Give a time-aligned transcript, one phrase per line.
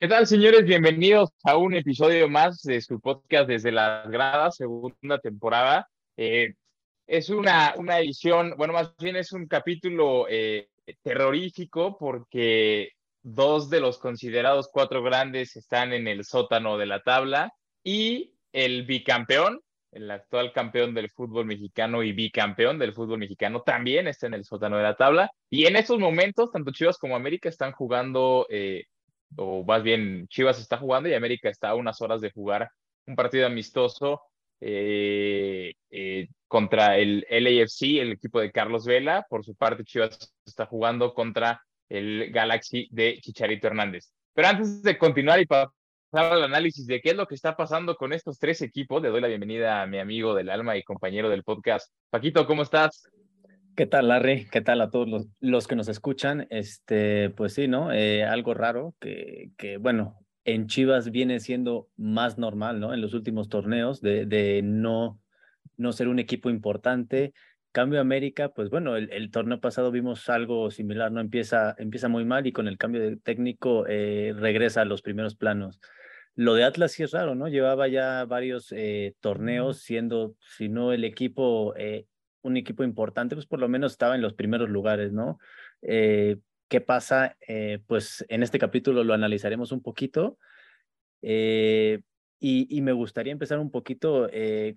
[0.00, 0.64] ¿Qué tal, señores?
[0.64, 5.88] Bienvenidos a un episodio más de su podcast desde las gradas, segunda temporada.
[6.16, 6.54] Eh,
[7.08, 10.68] es una, una edición, bueno, más bien es un capítulo eh,
[11.02, 12.90] terrorífico porque
[13.24, 17.52] dos de los considerados cuatro grandes están en el sótano de la tabla
[17.82, 19.60] y el bicampeón,
[19.90, 24.44] el actual campeón del fútbol mexicano y bicampeón del fútbol mexicano también está en el
[24.44, 25.28] sótano de la tabla.
[25.50, 28.84] Y en estos momentos, tanto Chivas como América están jugando eh,
[29.36, 32.70] o más bien Chivas está jugando y América está a unas horas de jugar
[33.06, 34.22] un partido amistoso
[34.60, 39.26] eh, eh, contra el LAFC, el equipo de Carlos Vela.
[39.28, 44.12] Por su parte, Chivas está jugando contra el Galaxy de Chicharito Hernández.
[44.34, 45.72] Pero antes de continuar y pasar
[46.12, 49.20] al análisis de qué es lo que está pasando con estos tres equipos, le doy
[49.20, 51.92] la bienvenida a mi amigo del alma y compañero del podcast.
[52.10, 53.08] Paquito, ¿cómo estás?
[53.78, 54.48] ¿Qué tal, Larry?
[54.50, 56.48] ¿Qué tal a todos los, los que nos escuchan?
[56.50, 57.92] Este, pues sí, ¿no?
[57.92, 62.92] Eh, algo raro que, que, bueno, en Chivas viene siendo más normal, ¿no?
[62.92, 65.20] En los últimos torneos de, de no,
[65.76, 67.32] no ser un equipo importante.
[67.70, 71.20] Cambio América, pues bueno, el, el, torneo pasado vimos algo similar, ¿no?
[71.20, 75.36] Empieza, empieza muy mal y con el cambio de técnico eh, regresa a los primeros
[75.36, 75.78] planos.
[76.34, 77.46] Lo de Atlas sí es raro, ¿no?
[77.46, 82.06] Llevaba ya varios eh, torneos siendo, si no el equipo eh,
[82.42, 85.38] un equipo importante, pues por lo menos estaba en los primeros lugares, ¿no?
[85.82, 86.36] Eh,
[86.68, 87.36] ¿Qué pasa?
[87.46, 90.38] Eh, pues en este capítulo lo analizaremos un poquito.
[91.22, 92.00] Eh,
[92.40, 94.30] y, me gustaría empezar un poquito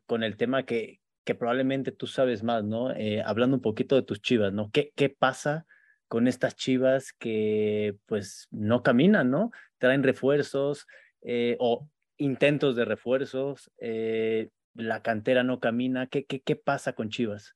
[0.07, 2.91] con el tema que, que probablemente tú sabes más, ¿no?
[3.23, 4.71] Hablando un poquito de tus chivas, ¿no?
[4.71, 5.67] ¿Qué, qué pasa
[6.07, 9.51] con estas chivas que pues no caminan, ¿no?
[9.77, 10.87] Traen refuerzos
[11.59, 11.87] o
[12.17, 13.69] intentos de refuerzos,
[14.73, 16.07] la cantera no camina.
[16.07, 17.55] ¿Qué, qué, qué pasa con Chivas?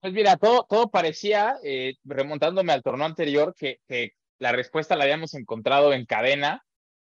[0.00, 5.04] Pues mira, todo, todo parecía, eh, remontándome al torneo anterior, que, que, la respuesta la
[5.04, 6.64] habíamos encontrado en cadena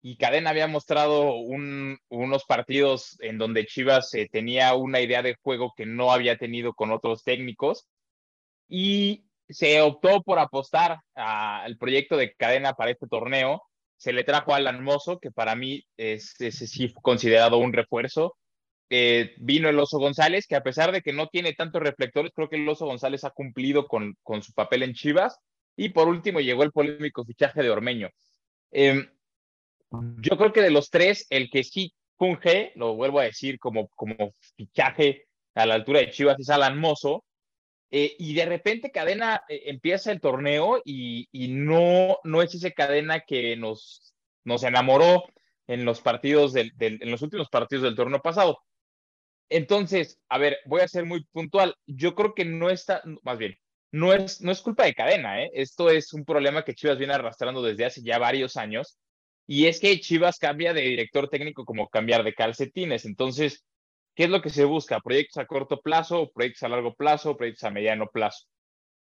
[0.02, 5.36] y cadena había mostrado un, unos partidos en donde Chivas eh, tenía una idea de
[5.40, 7.88] juego que no había tenido con otros técnicos
[8.68, 13.62] y se optó por apostar al proyecto de cadena para este torneo.
[13.96, 16.34] Se le trajo a Alan Mozo, que para mí es,
[17.02, 18.36] considerado un refuerzo
[18.90, 22.48] eh, vino el Oso González, que a pesar de que no tiene tantos reflectores, creo
[22.48, 25.38] que el Oso González ha cumplido con, su papel en Chivas.
[25.76, 28.08] Y por último llegó el polémico fichaje de Ormeño.
[28.70, 29.08] Eh,
[29.90, 33.88] yo creo que de los tres, el que sí funge, lo vuelvo a decir, como,
[33.88, 37.24] como fichaje a la altura de Chivas es Alan Mozo.
[37.96, 42.74] Eh, y de repente Cadena eh, empieza el torneo y, y, no, no es ese
[42.74, 45.22] Cadena que nos, nos enamoró
[45.68, 48.58] en los partidos del, en los últimos partidos del torneo pasado.
[49.48, 51.76] Entonces, a ver, voy a ser muy puntual.
[51.86, 53.56] Yo creo que no está, más bien,
[53.92, 55.52] no es, no es culpa de cadena, ¿eh?
[55.54, 58.98] Esto es un problema que Chivas viene arrastrando desde hace ya varios años.
[59.46, 63.04] Y es que Chivas cambia de director técnico como cambiar de calcetines.
[63.04, 63.64] Entonces,
[64.14, 65.00] ¿qué es lo que se busca?
[65.00, 68.46] ¿Proyectos a corto plazo, proyectos a largo plazo, proyectos a mediano plazo?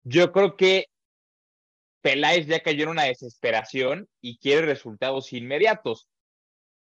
[0.03, 0.87] Yo creo que
[2.01, 6.09] Peláez ya cayó en una desesperación y quiere resultados inmediatos.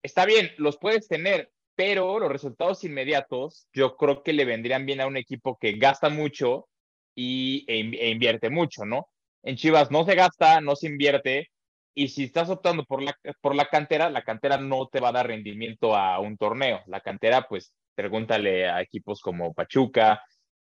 [0.02, 5.00] Está bien, los puedes tener, pero los resultados inmediatos yo creo que le vendrían bien
[5.00, 6.68] a un equipo que gasta mucho
[7.14, 9.08] y, e, e, invierte mucho, ¿no?
[9.42, 11.50] En Chivas no se gasta, no se invierte,
[11.94, 15.12] y si estás optando por la, por la cantera, la cantera no te va a
[15.12, 16.82] dar rendimiento a un torneo.
[16.86, 20.22] La cantera, pues, pregúntale a equipos como Pachuca,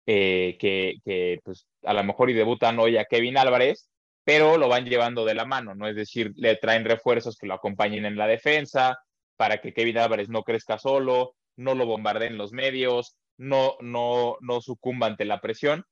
[0.07, 3.91] eh, que, pues, a lo mejor y debutan hoy a Kevin Álvarez,
[4.25, 5.89] pero lo van llevando de la mano, ¿no?
[5.89, 8.99] Es decir, le traen refuerzos que lo acompañen en la defensa,
[9.37, 14.61] para que Kevin Álvarez no crezca solo, no lo bombardeen los medios, no, no, no
[14.61, 15.85] sucumba ante la presión.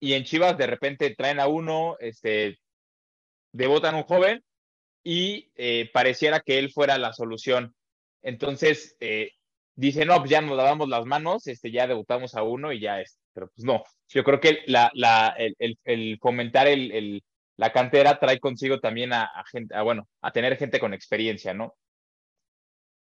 [0.00, 2.58] Y en Chivas de repente traen a uno, este,
[3.52, 4.42] debutan un joven
[5.04, 7.74] y eh, pareciera que él fuera la solución.
[8.22, 9.32] Entonces, eh,
[9.80, 13.00] dice, no, pues ya nos lavamos las manos, este, ya debutamos a uno y ya
[13.00, 13.18] es.
[13.32, 17.22] Pero pues no, yo creo que la, la, el, el, fomentar el,
[17.56, 21.54] la cantera trae consigo también a, a gente, a, bueno, a tener gente con experiencia,
[21.54, 21.74] ¿no?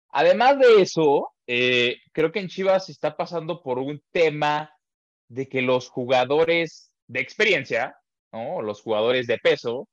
[0.09, 4.71] Además de eso, eh, creo que en Chivas está pasando por un tema
[5.27, 7.97] de que los jugadores de experiencia,
[8.31, 8.61] ¿no?
[8.61, 9.87] los jugadores de peso,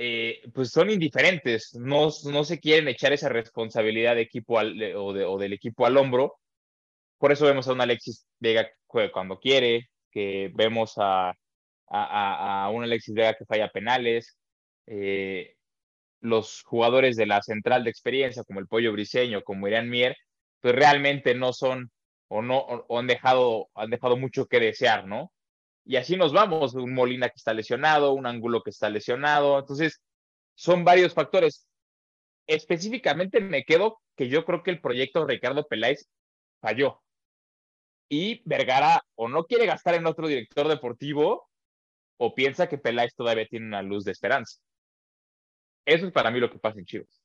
[0.00, 4.94] eh, pues son indiferentes, no, no, se quieren echar esa responsabilidad de equipo o, de,
[4.94, 6.36] o, del equipo al hombro.
[7.18, 11.30] Por eso vemos a un Alexis Vega cuando quiere, que vemos a,
[11.88, 14.38] a, a un Alexis Vega que falla penales.
[14.86, 15.56] Eh,
[16.20, 20.16] los jugadores de la central de experiencia, como el Pollo Briseño, como Irán Mier,
[20.60, 21.90] pues realmente no son
[22.28, 25.32] o no han dejado han dejado mucho que desear, ¿no?
[25.88, 30.02] Y así nos vamos, un Molina que está lesionado, un Ángulo que está lesionado, entonces
[30.54, 31.66] son varios factores.
[32.46, 36.06] Específicamente me quedo que yo creo que el proyecto Ricardo Peláez
[36.60, 37.00] falló.
[38.10, 41.48] Y Vergara o no quiere gastar en otro director deportivo
[42.18, 44.60] o piensa que Peláez todavía tiene una luz de esperanza.
[45.86, 47.22] Eso es para mí lo que pasa en Chivas.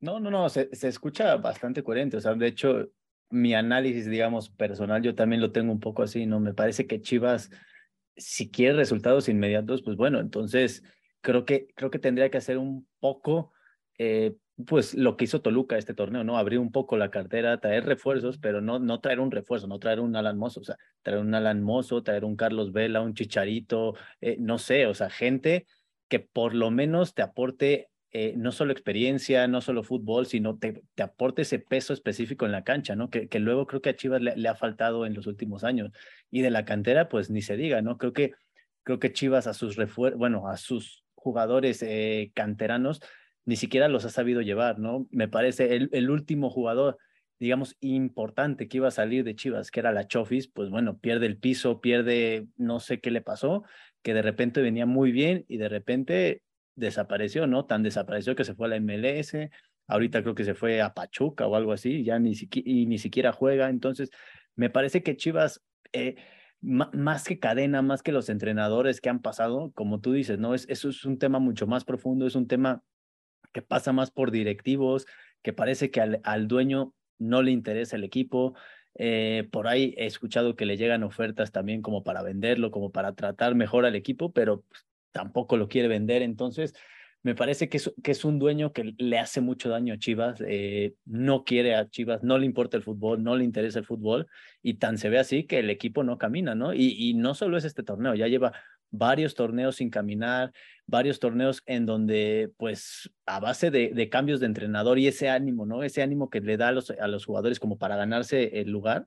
[0.00, 2.16] No, no, no, se, se escucha bastante coherente.
[2.16, 2.88] O sea, de hecho,
[3.30, 6.40] mi análisis, digamos, personal, yo también lo tengo un poco así, ¿no?
[6.40, 7.50] Me parece que Chivas,
[8.16, 10.82] si quiere resultados inmediatos, pues bueno, entonces
[11.20, 13.52] creo que, creo que tendría que hacer un poco,
[13.98, 14.34] eh,
[14.66, 16.38] pues lo que hizo Toluca este torneo, ¿no?
[16.38, 20.00] Abrir un poco la cartera, traer refuerzos, pero no, no traer un refuerzo, no traer
[20.00, 23.94] un Alan Mozo, o sea, traer un Alan Mozo, traer un Carlos Vela, un Chicharito,
[24.20, 25.66] eh, no sé, o sea, gente
[26.08, 30.84] que por lo menos te aporte eh, no solo experiencia, no solo fútbol, sino te,
[30.94, 33.10] te, aporte ese peso específico en la cancha, ¿no?
[33.10, 35.90] Que, luego creo que a Chivas le, ha faltado en los últimos años.
[36.30, 37.98] Y de la cantera, pues ni se diga, ¿no?
[37.98, 38.30] Creo que,
[38.84, 43.00] creo que Chivas a sus refuerzos, bueno, a sus jugadores eh, canteranos,
[43.46, 45.08] ni siquiera los ha sabido llevar, ¿no?
[45.10, 46.98] Me parece el, el último jugador
[47.40, 51.26] digamos, importante que iba a salir de Chivas, que era la Chofis, pues bueno, pierde
[51.26, 53.64] el piso, pierde, no sé qué le pasó,
[54.02, 56.42] que de repente venía muy bien y de repente
[56.76, 57.66] desapareció, ¿no?
[57.66, 59.50] Tan desapareció que se fue a la MLS,
[59.86, 62.98] ahorita creo que se fue a Pachuca o algo así, ya ni, siquiera, y ni
[62.98, 64.10] siquiera juega, entonces
[64.56, 65.62] me parece que Chivas...
[65.92, 66.16] Eh,
[66.66, 70.54] más que cadena, más que los entrenadores que han pasado, como tú dices, ¿no?
[70.54, 72.82] Es, eso es un tema mucho más profundo, es un tema
[73.52, 75.06] que pasa más por directivos,
[75.42, 78.54] que parece que al, al dueño no le interesa el equipo.
[78.96, 83.14] Eh, por ahí he escuchado que le llegan ofertas también como para venderlo, como para
[83.14, 86.20] tratar mejor al equipo, pero pues, tampoco lo quiere vender.
[86.22, 86.74] Entonces,
[87.22, 91.44] me parece que es, un dueño que le hace mucho daño a Chivas, eh, no
[91.44, 94.26] quiere a Chivas, no le importa el fútbol, no le interesa el fútbol
[94.62, 96.74] y tan se ve así que el equipo no camina, ¿no?
[96.74, 98.52] Y, y no solo es este torneo, ya lleva
[98.90, 100.52] varios torneos sin caminar,
[100.86, 105.64] varios torneos en donde, pues, a base de, de, cambios de entrenador y ese ánimo,
[105.64, 105.82] ¿no?
[105.82, 109.06] Ese ánimo que le da a los, a los jugadores como para ganarse el lugar,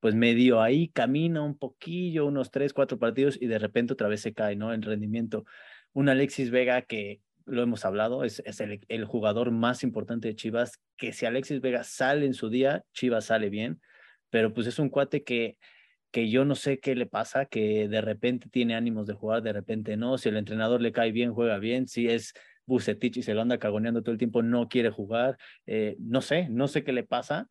[0.00, 4.20] pues medio ahí camina un poquillo, unos tres, cuatro partidos y de repente otra vez
[4.20, 4.72] se cae, ¿no?
[4.72, 5.44] En rendimiento.
[5.92, 8.42] Un Alexis Vega que lo hemos hablado, es,
[8.88, 13.26] el, jugador más importante de Chivas, que si Alexis Vega sale en su día, Chivas
[13.26, 13.80] sale bien,
[14.30, 15.56] pero pues es un cuate que,
[16.10, 19.52] que yo no sé qué le pasa, que de repente tiene ánimos de jugar, de
[19.52, 22.34] repente no, si el entrenador le cae bien, juega bien, si es
[22.66, 26.48] Bucetich y se lo anda cagoneando todo el tiempo, no quiere jugar, eh, no sé,
[26.50, 27.48] no sé qué le pasa.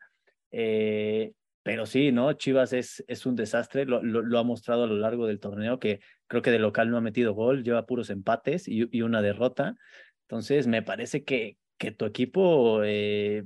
[0.52, 1.34] Eh,
[1.68, 2.32] pero sí, ¿no?
[2.32, 6.00] Chivas es, es un desastre, lo, lo, ha mostrado a lo largo del torneo, que
[6.28, 9.76] creo que de local no ha metido gol, lleva puros empates y, y una derrota.
[10.22, 13.44] Entonces, me parece que, que tu equipo eh,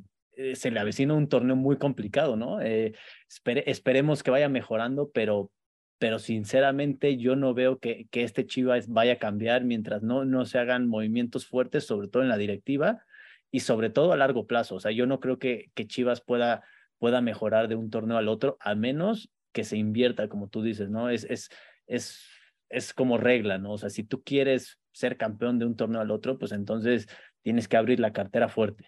[0.53, 2.61] se le avecina un torneo muy complicado, ¿no?
[2.61, 2.93] Eh,
[3.27, 5.49] espere, esperemos que vaya mejorando, pero,
[5.97, 10.45] pero sinceramente yo no veo que, que este Chivas vaya a cambiar mientras no, no
[10.45, 13.03] se hagan movimientos fuertes, sobre todo en la directiva
[13.49, 14.75] y sobre todo a largo plazo.
[14.75, 16.61] O sea, yo no creo que, que Chivas pueda
[17.01, 20.91] pueda mejorar de un torneo al otro, a menos que se invierta, como tú dices,
[20.91, 21.09] ¿no?
[21.09, 21.49] Es, es,
[21.87, 22.23] es,
[22.69, 23.73] es como regla, ¿no?
[23.73, 27.07] O sea, si tú quieres ser campeón de un torneo al otro, pues entonces
[27.41, 28.85] tienes que abrir la cartera fuerte.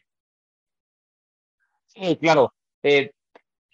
[1.87, 2.53] Sí, claro.
[2.83, 3.13] Eh,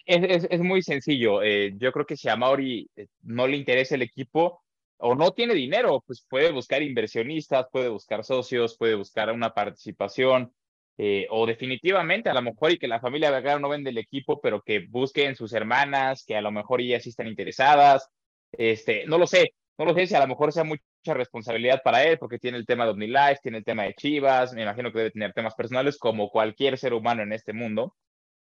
[0.06, 1.42] es, es, es, muy sencillo.
[1.42, 4.64] Eh, yo creo que si a Mauri eh, no le interesa el equipo
[4.96, 10.54] o no tiene dinero, pues puede buscar inversionistas, puede buscar socios, puede buscar una participación,
[11.02, 14.38] eh, o definitivamente a lo mejor y que la familia Vergara no vende el equipo,
[14.38, 18.10] pero que busquen sus hermanas, que a lo mejor ellas sí están interesadas,
[18.52, 22.04] este, no lo sé, no lo sé si a lo mejor sea mucha responsabilidad para
[22.04, 24.98] él, porque tiene el tema de OmniLife, tiene el tema de Chivas, me imagino que
[24.98, 27.96] debe tener temas personales como cualquier ser humano en este mundo.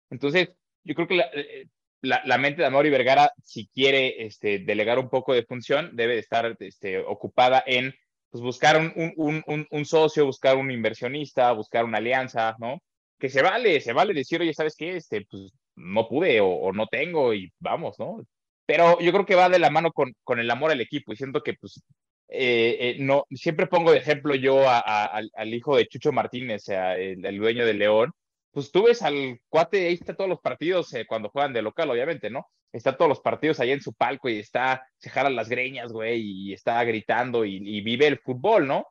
[0.10, 0.48] Entonces,
[0.86, 1.68] yo creo que la, eh,
[2.02, 5.90] la, la mente de Amor y Vergara, si quiere este, delegar un poco de función,
[5.94, 7.94] debe estar este, ocupada en
[8.36, 12.80] pues buscar un, socio, buscar un inversionista, buscar una alianza, ¿no?
[13.18, 14.98] Que se vale, se vale decir, oye, ¿sabes qué?
[14.98, 18.18] Este, pues no pude o, no tengo y vamos, ¿no?
[18.66, 21.16] Pero yo creo que va de la mano con, con el amor al equipo y
[21.16, 21.82] siento que, pues,
[22.28, 27.38] eh, eh, no, siempre pongo de ejemplo yo al, hijo de Chucho Martínez, el, el,
[27.38, 28.12] dueño de León,
[28.56, 31.92] pues tú ves al cuate, ahí está todos los partidos eh, cuando juegan de local,
[31.92, 32.48] obviamente, ¿no?
[32.72, 36.22] Está todos los partidos ahí en su palco y está, se jala las greñas, güey,
[36.22, 38.88] y está gritando y, y vive el fútbol, ¿no?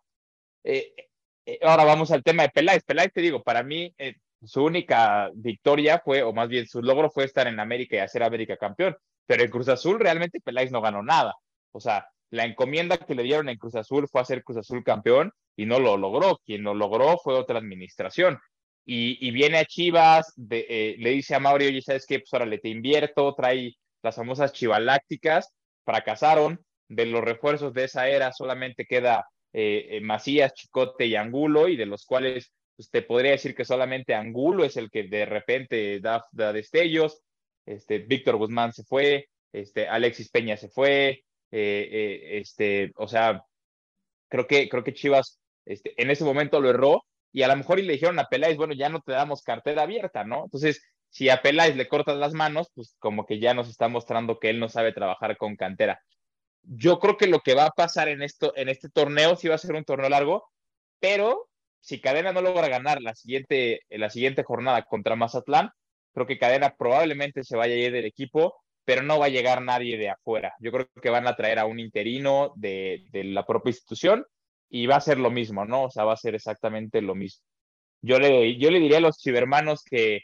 [0.65, 0.95] Eh,
[1.47, 2.85] eh, ahora vamos al tema de Peláez.
[2.85, 3.95] Peláez, te digo, para mí,
[4.43, 8.23] su única victoria fue, o más bien su logro fue estar en América y hacer
[8.23, 8.95] América campeón.
[9.25, 11.35] Pero en Cruz Azul realmente Peláez no ganó nada.
[11.73, 15.33] O sea, la encomienda que le dieron en Cruz Azul fue hacer Cruz Azul campeón
[15.57, 16.39] y no lo logró.
[16.45, 18.39] Quien lo logró fue otra administración
[18.87, 22.19] y, viene a Chivas, eh, le dice a Mauri, oye, ¿sabes qué?
[22.19, 28.09] Pues ahora le te invierto, trae las famosas chivalácticas, fracasaron, de los refuerzos de esa
[28.09, 33.33] era solamente queda eh, Macías, Chicote y Angulo, y de los cuales pues, te podría
[33.33, 37.23] decir que solamente Angulo es el que de repente da, da destellos,
[37.65, 43.45] este, Víctor Guzmán se fue, este, Alexis Peña se fue, este, o sea,
[44.29, 47.81] creo que, creo que Chivas este, en ese momento lo erró y a lo mejor
[47.81, 50.45] y le dijeron a Peláez, bueno, ya no te damos cartera abierta, ¿no?
[50.45, 54.39] Entonces, si a Peláez le cortas las manos, pues como que ya nos está mostrando
[54.39, 56.01] que él no sabe trabajar con cantera.
[56.63, 59.57] Yo creo que lo que va a pasar en, esto, en este torneo sí va
[59.57, 60.49] a ser un torneo largo,
[61.01, 61.49] pero
[61.81, 65.71] si Cadena no logra ganar la siguiente, la siguiente jornada contra Mazatlán,
[66.13, 69.61] creo que Cadena probablemente se vaya a ir del equipo, pero no va a llegar
[69.61, 70.55] nadie de afuera.
[70.61, 74.25] Yo creo que van a traer a un interino de, de la propia institución
[74.71, 75.85] y va a ser lo mismo, ¿no?
[75.85, 77.45] O sea, va a ser exactamente lo mismo.
[78.03, 80.23] Yo le, yo le diría a los chivermanos que,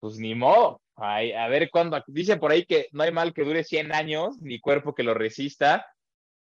[0.00, 3.44] pues ni modo, a, a ver cuándo, dicen por ahí que no hay mal que
[3.44, 5.86] dure 100 años, ni cuerpo que lo resista,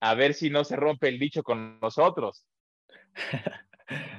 [0.00, 2.46] a ver si no se rompe el dicho con nosotros.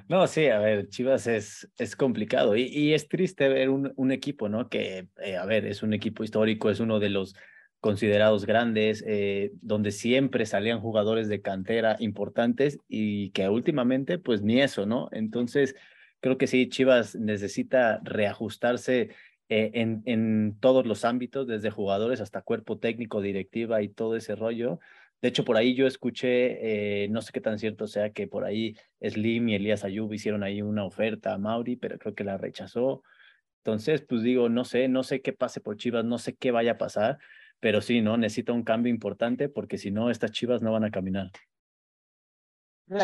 [0.08, 4.12] No, sí, a ver, Chivas es, es complicado y, y es triste ver un, un
[4.12, 4.68] equipo, ¿no?
[4.68, 7.36] Que, eh, a ver, es un equipo histórico, es uno de los
[7.80, 14.62] considerados grandes, eh, donde siempre salían jugadores de cantera importantes y que últimamente pues ni
[14.62, 15.10] eso, ¿no?
[15.12, 15.76] Entonces,
[16.20, 19.12] creo que sí, Chivas necesita reajustarse
[19.50, 24.36] eh, en, en todos los ámbitos, desde jugadores hasta cuerpo técnico, directiva y todo ese
[24.36, 24.80] rollo.
[25.22, 28.46] De hecho, por ahí yo escuché, eh, no sé qué tan cierto sea, que por
[28.46, 32.38] ahí Slim y Elías Ayub hicieron ahí una oferta a Mauri, pero creo que la
[32.38, 33.04] rechazó.
[33.58, 36.74] Entonces, pues digo, no sé, no sé qué pase por Chivas, no sé qué vaya
[36.74, 37.20] a pasar,
[37.60, 38.18] pero sí, ¿no?
[38.18, 41.32] Necesita un cambio importante porque si no, estas chivas no van a caminar.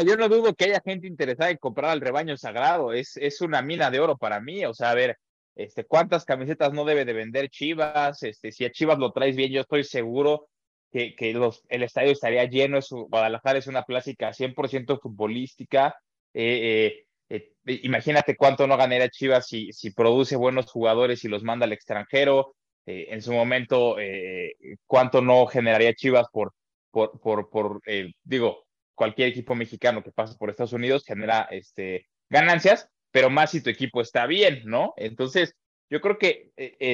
[0.03, 2.91] Yo no dudo que haya gente interesada en comprar al rebaño sagrado.
[2.91, 4.65] Es, es una mina de oro para mí.
[4.65, 5.19] O sea, a ver,
[5.55, 8.23] este, ¿cuántas camisetas no debe de vender Chivas?
[8.23, 10.49] Este, si a Chivas lo traes bien, yo estoy seguro
[10.91, 12.79] que, que los, el estadio estaría lleno.
[12.79, 15.95] Es, Guadalajara es una clásica 100% futbolística.
[16.33, 21.43] Eh, eh, eh, imagínate cuánto no ganaría Chivas si, si produce buenos jugadores y los
[21.43, 22.55] manda al extranjero.
[22.85, 26.53] Eh, en su momento, eh, cuánto no generaría Chivas por,
[26.91, 32.89] por, por, eh, digo, cualquier equipo mexicano que pase por Estados Unidos genera este, ganancias,
[33.11, 34.93] pero más si tu equipo está bien, ¿no?
[34.97, 35.55] Entonces,
[35.89, 36.51] yo creo que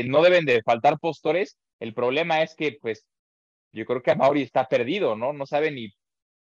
[0.08, 1.58] no deben de faltar postores.
[1.80, 3.06] El problema es que, pues,
[3.72, 5.34] yo creo que Mauri está perdido, ¿no?
[5.34, 5.94] No sabe ni,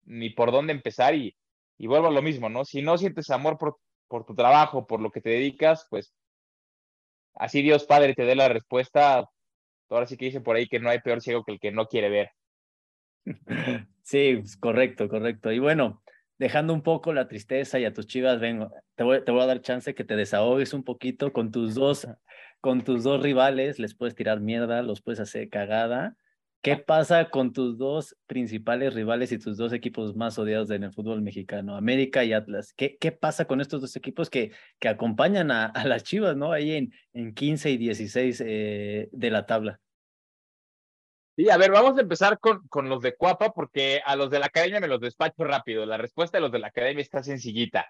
[0.05, 1.37] ni por dónde empezar y,
[1.79, 2.65] y vuelvo a lo mismo, ¿no?
[2.65, 6.13] Si no sientes amor por, por tu trabajo, por lo que te dedicas, pues
[7.35, 9.29] así Dios Padre te dé la respuesta,
[9.95, 11.87] ahora sí que dice por ahí que no hay peor ciego que el que no
[11.87, 12.31] quiere ver.
[14.03, 15.51] Sí, correcto, correcto.
[15.51, 16.01] Y bueno,
[16.39, 19.47] dejando un poco la tristeza y a tus chivas, vengo, te voy, te voy a
[19.47, 22.07] dar chance que te desahogues un poquito con tus dos,
[22.61, 26.17] con tus dos rivales, les puedes tirar mierda, los puedes hacer cagada.
[26.63, 30.93] ¿Qué pasa con tus dos principales rivales y tus dos equipos más odiados en el
[30.93, 32.73] fútbol mexicano, América y Atlas?
[32.77, 36.53] ¿Qué, qué pasa con estos dos equipos que, que acompañan a, a las Chivas, ¿no?
[36.53, 39.81] Ahí en, en 15 y 16 eh, de la tabla.
[41.37, 44.39] Sí, a ver, vamos a empezar con, con los de Cuapa, porque a los de
[44.39, 45.85] la academia me los despacho rápido.
[45.85, 47.87] La respuesta de los de la academia está sencillita.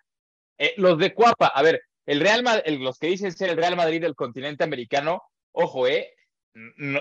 [0.58, 3.76] Eh, los de Cuapa, a ver, el Real Madrid, los que dicen ser el Real
[3.76, 6.15] Madrid del continente americano, ojo, eh,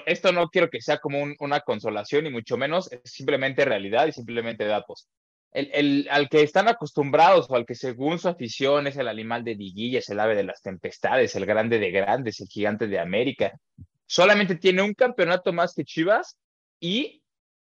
[0.06, 4.12] esto no quiero que sea como una consolación, y mucho menos, es simplemente realidad y
[4.12, 5.08] simplemente datos.
[5.52, 9.44] El, el, al que están acostumbrados o al que según su afición es el animal
[9.44, 13.54] de Diguillas, el ave de las tempestades, el grande de grandes, el gigante de América,
[14.06, 16.38] solamente tiene un campeonato más que Chivas
[16.80, 17.24] y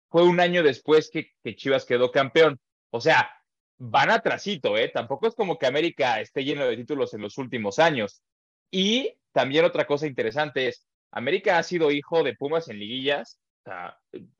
[0.09, 2.59] fue un año después que, que Chivas quedó campeón.
[2.89, 3.29] O sea,
[3.77, 4.89] van atrasito, ¿eh?
[4.89, 8.23] Tampoco es como que América esté lleno de títulos en los últimos años.
[8.71, 13.39] Y también otra cosa interesante es, América ha sido hijo de Pumas en liguillas.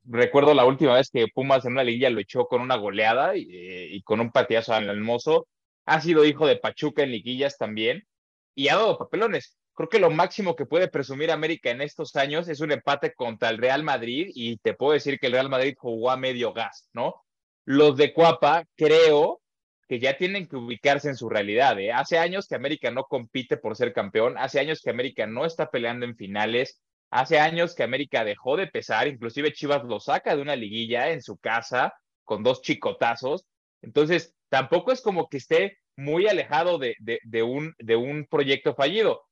[0.04, 3.48] recuerdo la última vez que Pumas en una liguilla lo echó con una goleada y,
[3.50, 5.48] eh, con un patiazo al hermoso.
[5.86, 8.06] Ha sido hijo de Pachuca en liguillas también
[8.54, 9.56] y ha dado papelones.
[9.74, 13.48] Creo que lo máximo que puede presumir América en estos años es un empate contra
[13.48, 16.90] el Real Madrid y te puedo decir que el Real Madrid jugó a medio gas,
[16.92, 17.24] ¿no?
[17.64, 19.40] Los de Cuapa creo
[19.88, 21.78] que ya tienen que ubicarse en su realidad.
[21.78, 21.92] ¿eh?
[21.92, 25.70] Hace años que América no compite por ser campeón, hace años que América no está
[25.70, 30.42] peleando en finales, hace años que América dejó de pesar, inclusive Chivas lo saca de
[30.42, 33.46] una liguilla en su casa con dos chicotazos.
[33.82, 39.22] Entonces, tampoco es como que esté muy alejado de, de, un, de un proyecto fallido.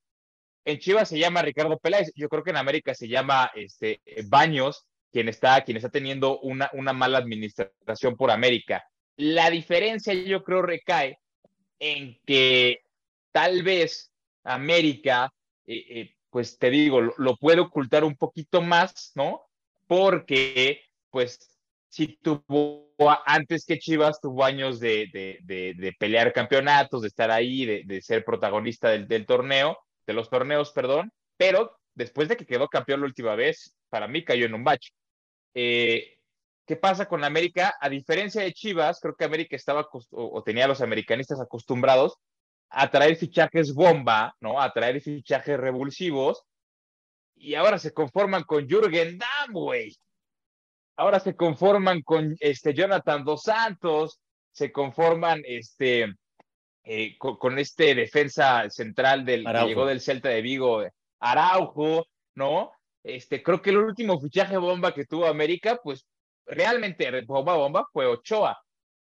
[0.64, 4.86] En Chivas se llama Ricardo Peláez, yo creo que en América se llama este, Baños,
[5.12, 8.84] quien está, quien está teniendo una, una mala administración por América.
[9.16, 11.18] La diferencia yo creo recae
[11.78, 12.82] en que
[13.32, 15.32] tal vez América,
[15.66, 19.42] eh, eh, pues te digo, lo, puede ocultar un poquito más, ¿no?
[19.86, 20.80] Porque
[21.10, 21.38] pues
[21.88, 22.92] sí tuvo,
[23.24, 28.88] antes que Chivas, tuvo años de, de, pelear campeonatos, de estar ahí, de, ser protagonista
[28.88, 33.36] del, del, torneo, de los torneos, perdón, pero después de que quedó campeón la última
[33.36, 34.92] vez, para mí cayó en un bache.
[35.54, 36.13] Eh,
[36.66, 37.74] ¿Qué pasa con América?
[37.80, 42.16] A diferencia de Chivas, creo que América estaba o, tenía a los americanistas acostumbrados
[42.70, 44.60] a traer fichajes bomba, ¿no?
[44.60, 46.44] A traer fichajes revulsivos.
[47.36, 49.94] Y ahora se conforman con Jürgen Damm, güey
[50.96, 54.20] ahora se conforman con este Jonathan Dos Santos,
[54.52, 56.14] se conforman este,
[56.84, 60.82] eh, con, este defensa central del que llegó del Celta de Vigo,
[61.20, 62.72] Araujo, ¿no?
[63.02, 66.06] Este, creo que el último fichaje bomba que tuvo América, pues
[66.46, 68.58] realmente bomba bomba fue Ochoa,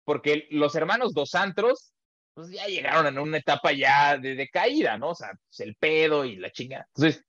[0.03, 1.93] porque los hermanos Dos Santos,
[2.33, 5.09] pues ya llegaron en una etapa ya de, de caída, ¿no?
[5.09, 6.85] O sea, pues, el pedo y la chinga.
[6.95, 7.23] Entonces,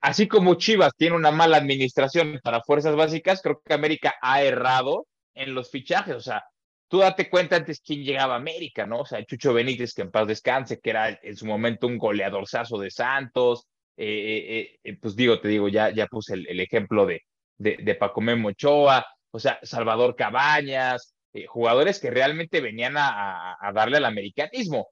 [0.00, 5.06] así como Chivas tiene una mala administración para fuerzas básicas, creo que América ha errado
[5.34, 6.14] en los fichajes.
[6.14, 6.44] O sea,
[6.88, 9.00] tú date cuenta antes quién llegaba a América, ¿no?
[9.00, 12.78] O sea, Chucho Benítez, que en paz descanse, que era en su momento un goleadorzazo
[12.78, 13.66] de Santos.
[13.96, 17.22] Eh, eh, eh, pues digo, te digo, ya, ya puse el, ejemplo de,
[17.58, 21.12] de, de Paco Ochoa, o sea, Salvador Cabañas,
[21.48, 24.90] jugadores que realmente venían a, darle al americanismo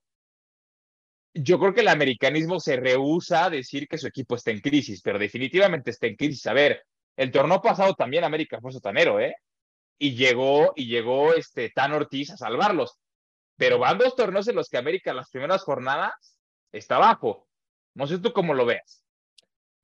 [1.33, 5.01] yo creo que el americanismo se rehúsa a decir que su equipo está en crisis,
[5.01, 6.47] pero definitivamente está en crisis.
[6.47, 6.85] A ver,
[7.17, 9.35] el torneo pasado también América fue sotanero, ¿eh?
[9.99, 12.99] Y llegó, y llegó este Tan Ortiz a salvarlos.
[13.57, 16.37] Pero van dos torneos en los que América las primeras jornadas
[16.71, 17.47] está bajo.
[17.95, 19.03] No sé tú cómo lo veas.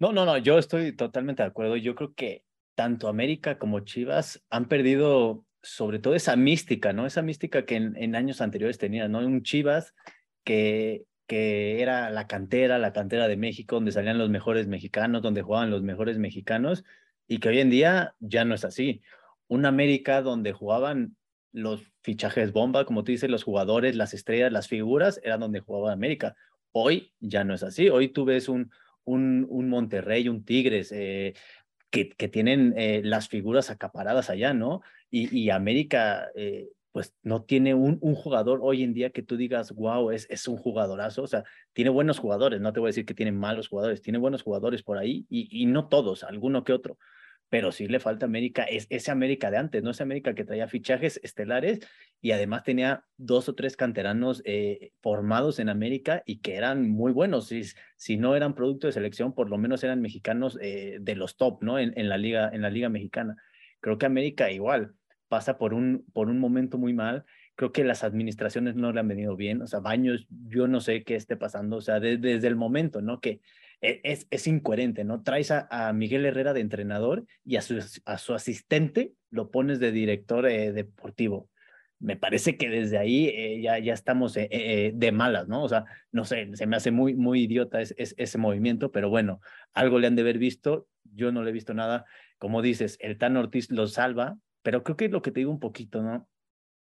[0.01, 1.77] No, no, no, yo estoy totalmente de acuerdo.
[1.77, 2.43] Yo creo que
[2.79, 7.07] tanto América como Chivas han perdido sobre todo esa mística, ¿no?
[7.07, 9.19] Esa mística que en, años anteriores tenían, ¿no?
[9.19, 9.97] Un Chivas
[10.45, 15.43] que que era la cantera, la cantera de México, donde salían los mejores mexicanos, donde
[15.43, 16.85] jugaban los mejores mexicanos,
[17.27, 19.03] y que hoy en día ya no es así.
[19.49, 21.17] Un América donde jugaban
[21.53, 25.93] los fichajes bomba, como tú dices, los jugadores, las estrellas, las figuras, eran donde jugaba
[25.93, 26.37] América.
[26.71, 27.91] Hoy ya no es así.
[27.91, 28.71] Hoy tú ves un,
[29.09, 31.35] un, un Monterrey, un Tigres, eh,
[31.91, 34.83] que, tienen eh, las figuras acaparadas allá, ¿no?
[35.11, 39.73] Y, y América eh, pues no tiene un, jugador hoy en día que tú digas,
[39.75, 41.23] wow, es, es un jugadorazo.
[41.23, 44.19] O sea, tiene buenos jugadores, no te voy a decir que tiene malos jugadores, tiene
[44.19, 46.99] buenos jugadores por ahí y no todos, alguno que otro.
[47.51, 50.69] Pero sí le falta América, es ese América de antes, no ese América que traía
[50.69, 51.81] fichajes estelares
[52.21, 57.13] y además tenía dos o tres canteranos eh, formados en América y que eran muy
[57.13, 57.49] buenos.
[57.49, 57.63] Si,
[57.97, 61.63] si no eran producto de selección, por lo menos eran mexicanos eh, de los top,
[61.63, 61.79] ¿no?
[61.79, 63.37] En, en, la liga, en la liga mexicana.
[63.81, 64.95] Creo que América igual
[65.29, 67.25] pasa por un, por un momento muy mal.
[67.55, 69.63] Creo que las administraciones no le han venido bien.
[69.63, 71.77] O sea, Baños, yo no sé qué esté pasando.
[71.77, 73.21] O sea, desde el momento, ¿no?
[73.21, 73.41] Que
[73.81, 75.23] es, es incoherente, ¿no?
[75.23, 79.93] Traes a, Miguel Herrera de entrenador y a su, a su asistente lo pones de
[79.93, 81.49] director eh, deportivo.
[82.01, 85.65] Me parece que desde ahí eh, ya, ya estamos eh, de malas, ¿no?
[85.65, 89.41] O sea, no sé, se me hace muy, muy idiota es, ese movimiento, pero bueno,
[89.73, 90.89] algo le han de haber visto.
[91.03, 92.05] Yo no le he visto nada.
[92.39, 95.51] Como dices, el Tan Ortiz lo salva, pero creo que es lo que te digo
[95.51, 96.29] un poquito, ¿no?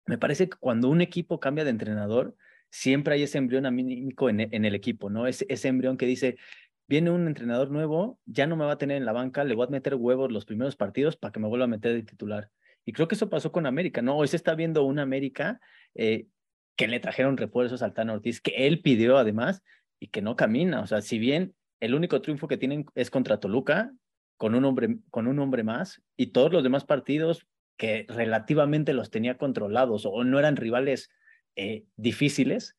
[0.05, 2.35] Me parece que cuando un equipo cambia de entrenador,
[2.69, 5.27] siempre hay ese embrión anímico en, en el equipo, ¿no?
[5.27, 6.35] Ese, ese embrión que dice,
[6.87, 9.67] viene un entrenador nuevo, ya no me va a tener en la banca, le voy
[9.67, 12.49] a meter huevos los primeros partidos para que me vuelva a meter de titular.
[12.85, 14.15] Y creo que eso pasó con América, ¿no?
[14.15, 15.59] Hoy se está viendo una América
[15.95, 16.27] eh,
[16.75, 19.63] que le trajeron refuerzos al Tano Ortiz, que él pidió además
[19.99, 20.81] y que no camina.
[20.81, 23.91] O sea, si bien el único triunfo que tienen es contra Toluca,
[24.37, 29.09] con un hombre, con un hombre más, y todos los demás partidos que relativamente los
[29.09, 31.09] tenía controlados o no eran rivales
[31.55, 32.77] eh, difíciles,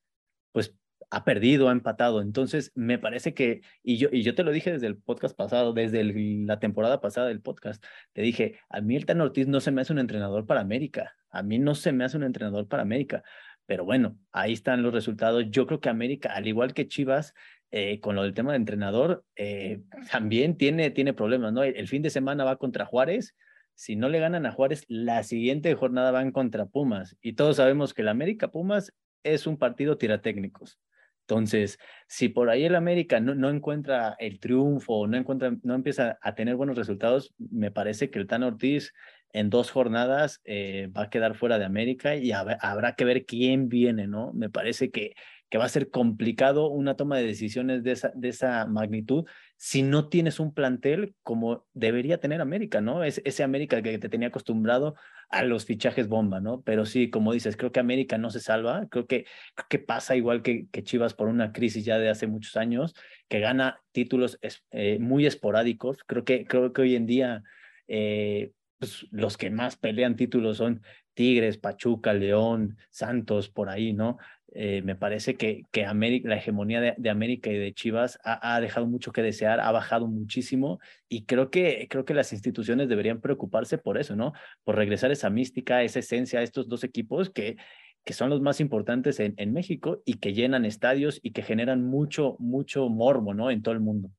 [0.53, 0.75] pues
[1.11, 2.21] ha perdido, ha empatado.
[2.21, 5.73] Entonces, me parece que, y yo, y yo te lo dije desde el podcast pasado,
[5.73, 6.05] desde
[6.45, 9.83] la temporada pasada del podcast, te dije, a mí el Tan Ortiz no se me
[9.83, 13.23] hace un entrenador para América, a mí no se me hace un entrenador para América,
[13.67, 15.45] pero bueno, ahí están los resultados.
[15.51, 17.35] Yo creo que América, al igual que Chivas,
[17.71, 21.65] eh, con lo del tema de entrenador, eh, también tiene, tiene problemas, ¿no?
[21.65, 23.35] el fin de semana va contra Juárez
[23.77, 27.17] si no le ganan a Juárez, la siguiente jornada van contra Pumas.
[27.21, 28.93] Y todos sabemos que el América Pumas
[29.23, 30.81] es un partido tiratécnicos.
[31.29, 36.19] Entonces, si por ahí el América no, no encuentra el triunfo, no, encuentra, no empieza
[36.23, 38.93] a tener buenos resultados, me parece que el Tan Ortiz
[39.33, 43.69] en dos jornadas eh, va a quedar fuera de América y habrá que ver quién
[43.69, 44.33] viene, ¿no?
[44.35, 45.15] Me parece que
[45.57, 49.25] va a ser complicado una toma de decisiones de esa, de esa magnitud
[49.57, 53.05] si no tienes un plantel como debería tener América, ¿no?
[53.05, 54.95] Es ese América que te tenía acostumbrado
[55.31, 56.63] a los fichajes bomba, ¿no?
[56.63, 59.27] Pero sí, como dices, creo que América no se salva, creo que,
[59.69, 62.95] que pasa igual que, que Chivas por una crisis ya de hace muchos años,
[63.29, 64.39] que gana títulos
[64.71, 67.43] eh, muy esporádicos, creo que, creo que hoy en día...
[67.89, 70.83] Eh, pues, los que más pelean títulos son
[71.15, 74.19] Tigres, Pachuca, León, Santos, por ahí, ¿no?
[74.53, 78.87] Eh, me parece que, que América, la hegemonía de, América y de Chivas ha, dejado
[78.87, 80.79] mucho que desear, ha bajado muchísimo
[81.09, 84.33] y creo que, creo que las instituciones deberían preocuparse por eso, ¿no?
[84.65, 87.57] Por regresar esa mística, esa esencia a estos dos equipos que,
[88.05, 91.85] que son los más importantes en, en México y que llenan estadios y que generan
[91.85, 93.51] mucho, mucho morbo, ¿no?
[93.51, 94.11] En todo el mundo.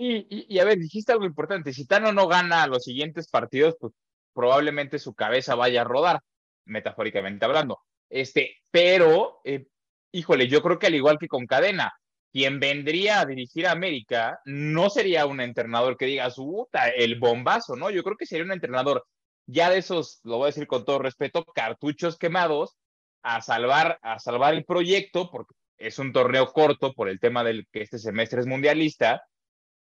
[0.00, 1.72] Y, y, a ver, dijiste algo importante.
[1.72, 3.92] Si Tano no gana los siguientes partidos, pues
[4.32, 6.20] probablemente su cabeza vaya a rodar,
[6.64, 7.80] metafóricamente hablando.
[8.08, 9.66] Este, pero, eh,
[10.12, 11.92] híjole, yo creo que al igual que con Cadena,
[12.32, 17.76] quien vendría a dirigir a América no sería un entrenador que diga, puta, el bombazo,
[17.76, 17.90] ¿no?
[17.90, 19.06] Yo creo que sería un entrenador
[19.46, 22.76] ya de esos, lo voy a decir con todo respeto, cartuchos quemados
[23.22, 27.66] a salvar, a salvar el proyecto, porque es un torneo corto por el tema del
[27.72, 29.22] que este semestre es mundialista,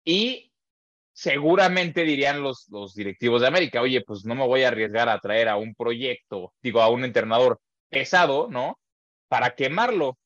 [0.05, 0.51] y
[1.13, 5.19] seguramente dirían los, los directivos de América, oye, pues no me voy a arriesgar a
[5.19, 8.79] traer a un proyecto, digo, a un entrenador pesado, ¿no?
[9.29, 10.19] Para quemarlo,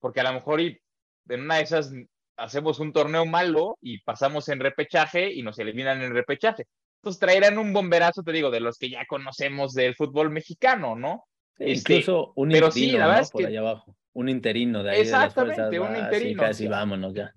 [0.00, 0.80] porque a lo mejor y
[1.28, 1.92] en una de esas
[2.36, 6.66] hacemos un torneo malo y pasamos en repechaje y nos eliminan en repechaje.
[7.00, 11.24] Entonces traerán un bomberazo, te digo, de los que ya conocemos del fútbol mexicano, ¿no?
[11.58, 13.46] Este, incluso un pero interino, sí, la es que...
[13.46, 13.96] allá abajo.
[14.14, 16.42] Un interino de ahí Exactamente, de las un interino.
[16.42, 17.34] casi vámonos ya.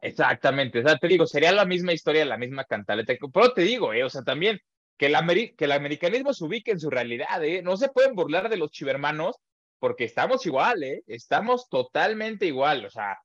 [0.00, 3.92] Exactamente, o sea, te digo, sería la misma historia, la misma cantaleta, pero te digo,
[3.92, 4.60] eh, o sea, también
[4.96, 5.16] que el,
[5.56, 8.70] que el americanismo se ubique en su realidad, eh, no se pueden burlar de los
[8.70, 9.36] chivermanos
[9.78, 13.18] porque estamos igual, eh, estamos totalmente igual, o sea,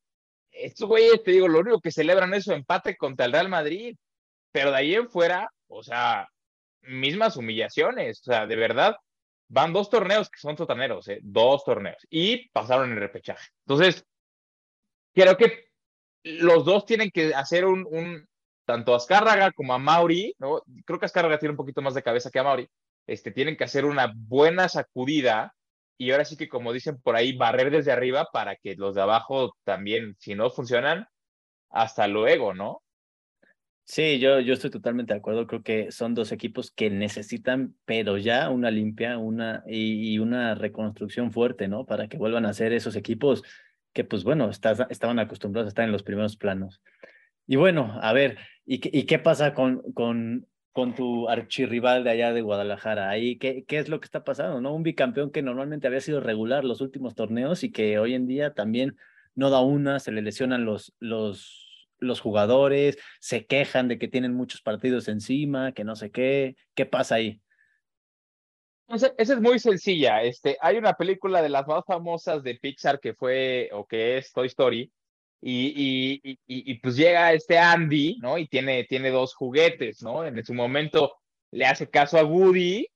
[0.51, 3.95] estos güeyes, te digo, lo único que celebran es su empate contra el Real Madrid,
[4.51, 6.27] pero de ahí en fuera, o sea,
[6.81, 8.95] mismas humillaciones, o sea, de verdad,
[9.49, 13.49] van dos torneos que son sotaneros, eh, dos torneos, y pasaron el repechaje.
[13.67, 14.03] Entonces,
[15.13, 15.65] creo que
[16.23, 18.27] los dos tienen que hacer un, un
[18.67, 20.61] tanto a Azcárraga como a Mauri, ¿no?
[20.85, 22.67] Creo que Azcárraga tiene un poquito más de cabeza que a Mauri,
[23.07, 25.55] este, tienen que hacer una buena sacudida
[25.97, 29.01] y ahora sí que como dicen por ahí, barrer desde arriba para que los de
[29.01, 31.07] abajo también, si no funcionan,
[31.69, 32.83] hasta luego, ¿no?
[33.85, 35.47] Sí, yo, yo estoy totalmente de acuerdo.
[35.47, 40.55] Creo que son dos equipos que necesitan, pero ya una limpia una, y, y una
[40.55, 41.85] reconstrucción fuerte, ¿no?
[41.85, 43.43] Para que vuelvan a ser esos equipos
[43.93, 46.81] que pues bueno, estaban acostumbrados a estar en los primeros planos.
[47.47, 50.45] Y bueno, a ver, ¿y, qué pasa con, con,
[50.95, 53.09] tu archirrival de allá de Guadalajara?
[53.09, 54.61] Ahí, ¿qué, ¿Qué es lo que está pasando?
[54.61, 54.75] ¿no?
[54.75, 58.53] Un bicampeón que normalmente había sido regular los últimos torneos y que hoy en día
[58.53, 58.95] también
[59.33, 64.33] no da una, se le lesionan los, los, los jugadores, se quejan de que tienen
[64.33, 66.55] muchos partidos encima, que no sé qué.
[66.75, 67.41] ¿Qué pasa ahí?
[68.89, 70.21] Esa, es muy sencilla.
[70.23, 74.31] Este, hay una película de las más famosas de Pixar que fue o que es
[74.31, 74.91] Toy Story.
[75.41, 78.37] Y, y, y, pues llega este Andy, ¿no?
[78.37, 80.25] Y tiene, tiene dos juguetes, ¿no?
[80.25, 81.13] En su momento
[81.51, 82.87] le hace caso a Woody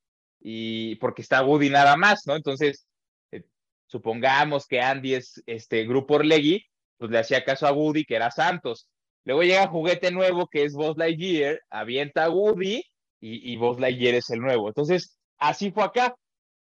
[0.42, 2.36] y porque está Woody nada más, ¿no?
[2.36, 2.88] Entonces,
[3.32, 3.44] eh,
[3.86, 6.66] supongamos que Andy es este grupo Orlegui,
[6.98, 8.88] pues le hacía caso a Woody, que era Santos.
[9.24, 12.84] Luego llega juguete nuevo que es Buzz Lightyear, avienta a Woody
[13.20, 14.68] y, y Buzz Lightyear es el nuevo.
[14.68, 16.16] Entonces, Así fue acá.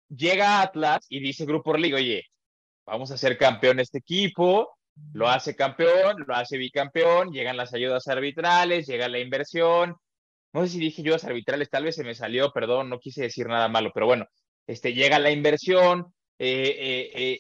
[0.10, 2.24] Llega Atlas y dice Grupo Orlegui, oye,
[2.86, 4.76] vamos a ser campeón este equipo,
[5.14, 9.96] lo hace campeón, lo hace bicampeón, llegan las ayudas arbitrales, llega la inversión.
[10.54, 13.48] No sé si dije ayudas arbitrales, tal vez se me salió, perdón, no quise decir
[13.48, 14.26] nada malo, pero bueno,
[14.68, 17.40] este, llega la inversión, eh, eh, eh,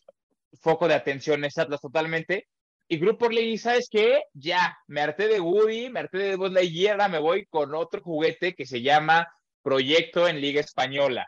[0.61, 2.47] foco de atención es Atlas totalmente.
[2.87, 4.23] Y Grupo Orlegui, ¿sabes qué?
[4.33, 8.53] Ya, me harté de Woody, me harté de Buzz Lightyear, me voy con otro juguete
[8.53, 9.27] que se llama
[9.63, 11.27] proyecto en Liga Española,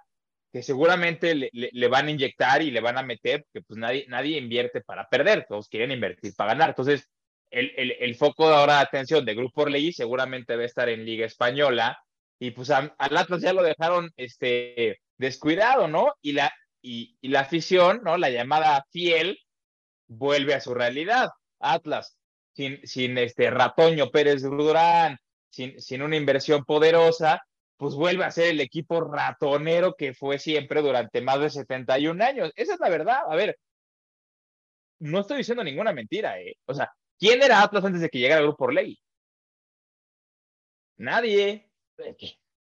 [0.63, 4.81] seguramente le, van a inyectar y le van a meter, que pues nadie, nadie invierte
[4.81, 6.69] para perder, todos quieren invertir para ganar.
[6.69, 7.09] Entonces,
[7.49, 11.05] el, el, foco de ahora de atención de Grupo Orlegui seguramente va a estar en
[11.05, 11.97] Liga Española,
[12.39, 16.13] y pues al Atlas ya lo dejaron este, descuidado, ¿no?
[16.21, 18.17] Y la, y, la afición, ¿no?
[18.17, 19.39] La llamada fiel,
[20.07, 21.29] vuelve a su realidad.
[21.59, 22.17] Atlas,
[22.53, 25.17] sin, sin este Ratoño Pérez Durán,
[25.49, 27.41] sin, sin una inversión poderosa,
[27.77, 32.51] pues vuelve a ser el equipo ratonero que fue siempre durante más de 71 años.
[32.55, 33.19] Esa es la verdad.
[33.29, 33.57] A ver,
[34.99, 36.55] no estoy diciendo ninguna mentira, ¿eh?
[36.65, 38.99] O sea, ¿quién era Atlas antes de que llegara el grupo por ley?
[40.97, 41.69] Nadie.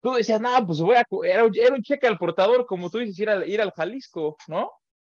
[0.02, 1.06] Tú decías, no, pues voy a.
[1.26, 4.72] Era, era, un cheque al portador, como tú dices, ir al, ir al Jalisco, ¿no?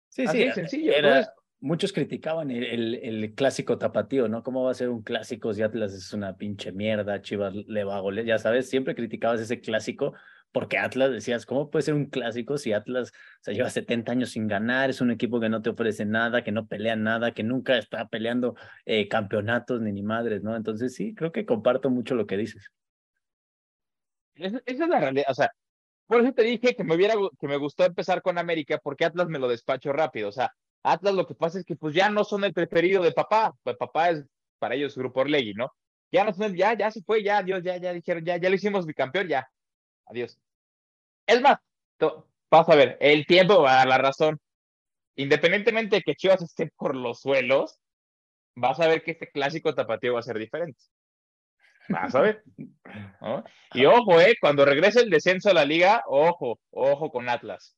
[0.08, 0.52] Sí, sí.
[0.52, 0.94] sencillo.
[0.94, 4.44] Era, muchos criticaban el, clásico tapatío, ¿no?
[4.44, 7.96] ¿Cómo va a ser un clásico si Atlas es una pinche mierda, Chivas le va
[7.96, 8.28] a golear?
[8.28, 10.14] Ya sabes, siempre criticabas ese clásico
[10.52, 14.48] porque Atlas decías, ¿cómo puede ser un clásico si Atlas se lleva 70 años sin
[14.48, 14.90] ganar?
[14.90, 18.10] Es un equipo que no te ofrece nada, que no pelea nada, que nunca está
[18.10, 20.58] peleando eh, campeonatos ni ni madres, ¿no?
[20.58, 22.72] Entonces sí, creo que comparto mucho lo que dices.
[24.36, 25.50] Esa, es la realidad, o sea,
[26.08, 29.30] por eso te dije que me hubiera, que me gustó empezar con América, porque Atlas
[29.30, 32.24] me lo despacho rápido, o sea, Atlas lo que pasa es que pues ya no
[32.24, 34.26] son el preferido de papá, pues papá es
[34.60, 35.74] para ellos Grupo Orlegui, ¿no?
[36.12, 38.56] Ya no son, ya, ya se fue, ya, Dios, ya, ya dijeron, ya, ya lo
[38.56, 39.48] hicimos bicampeón, ya,
[40.06, 40.38] adiós.
[41.26, 41.58] Es más,
[42.52, 44.40] vas a ver, el tiempo va a dar la razón.
[45.16, 47.80] Independientemente de que Chivas esté por los suelos,
[48.56, 50.80] vas a ver que este clásico tapatío va a ser diferente.
[51.90, 52.44] Vas a ver.
[53.74, 57.76] Y ojo, eh, cuando regrese el descenso a la liga, ojo, ojo con Atlas.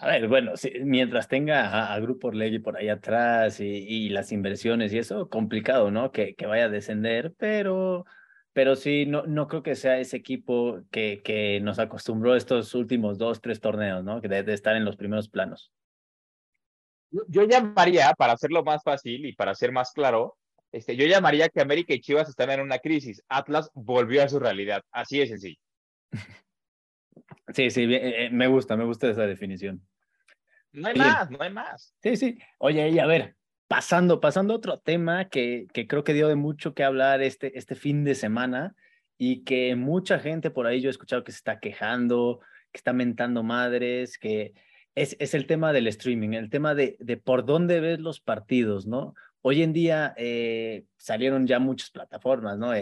[0.00, 4.98] A ver, bueno, mientras tenga a, Grupo Orlegui por ahí atrás y, las inversiones y
[4.98, 6.10] eso, complicado, ¿no?
[6.10, 8.06] Que, que vaya a descender, pero,
[8.54, 13.18] pero sí, no, no creo que sea ese equipo que, que nos acostumbró estos últimos
[13.18, 14.20] dos, tres torneos, ¿no?
[14.22, 15.70] De, de estar en los primeros planos.
[17.28, 20.38] Yo llamaría, para hacerlo más fácil y para ser más claro,
[20.72, 23.22] este, yo llamaría que América y Chivas están en una crisis.
[23.28, 24.82] Atlas volvió a su realidad.
[24.92, 25.60] Así de sencillo.
[27.54, 29.80] Sí, sí, eh, eh, me gusta, me gusta esa definición.
[30.72, 31.94] No hay más, no hay más.
[32.02, 32.38] Sí, sí.
[32.58, 36.36] Oye, y a ver, pasando, pasando a otro tema que, que creo que dio de
[36.36, 38.74] mucho que hablar este, este fin de semana
[39.18, 42.40] y que mucha gente por ahí yo he escuchado que se está quejando,
[42.72, 44.54] que está mentando madres, que
[44.94, 48.86] es, es el tema del streaming, el tema de, de por dónde ves los partidos,
[48.86, 49.14] ¿no?
[49.42, 52.72] Hoy en día eh, salieron ya muchas plataformas, ¿no?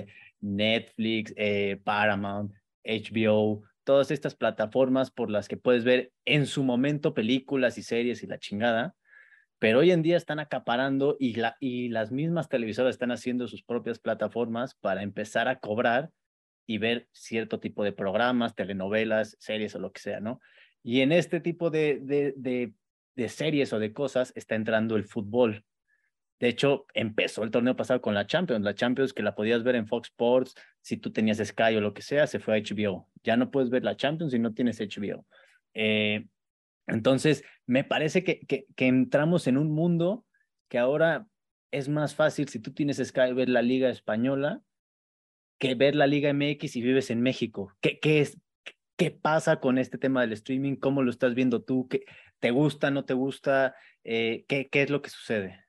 [0.41, 2.53] Netflix, eh, Paramount,
[2.85, 8.23] HBO, todas estas plataformas por las que puedes ver en su momento películas y series
[8.23, 8.95] y la chingada,
[9.59, 13.63] pero hoy en día están acaparando y, la, y las mismas televisoras están haciendo sus
[13.63, 16.11] propias plataformas para empezar a cobrar
[16.67, 20.39] y ver cierto tipo de programas, telenovelas, series o lo que sea, ¿no?
[20.83, 22.75] Y en este tipo de, de,
[23.17, 25.65] de series o de cosas está entrando el fútbol.
[26.41, 28.65] De hecho, empezó el torneo pasado con la Champions.
[28.65, 31.95] La Champions que la podías ver en Fox Sports, si tú tenías Sky o lo
[31.95, 33.09] que sea, se fue a HBO.
[33.25, 35.27] Ya no puedes ver la Champions si no tienes HBO.
[35.75, 36.27] Eh,
[36.87, 40.25] entonces, me parece que, que, entramos en un mundo
[40.69, 41.27] que ahora
[41.71, 44.63] es más fácil si tú tienes Sky ver la Liga Española
[45.59, 47.77] que ver la Liga MX y vives en México.
[47.81, 48.39] ¿Qué, qué, es,
[48.97, 50.77] qué pasa con este tema del streaming?
[50.77, 51.89] ¿Cómo lo estás viendo tú?
[51.89, 52.05] ¿Qué,
[52.39, 53.75] ¿Te gusta, no te gusta?
[54.05, 55.68] Eh, ¿qué, ¿Qué es lo que sucede?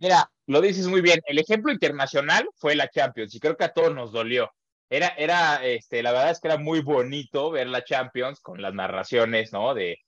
[0.00, 1.20] Mira, lo dices muy bien.
[1.26, 4.50] El ejemplo internacional fue la Champions y creo que a todos nos dolió.
[4.88, 8.74] Era, era, este, la verdad es que era muy bonito ver la Champions con las
[8.74, 9.74] narraciones, ¿no?
[9.74, 9.98] De,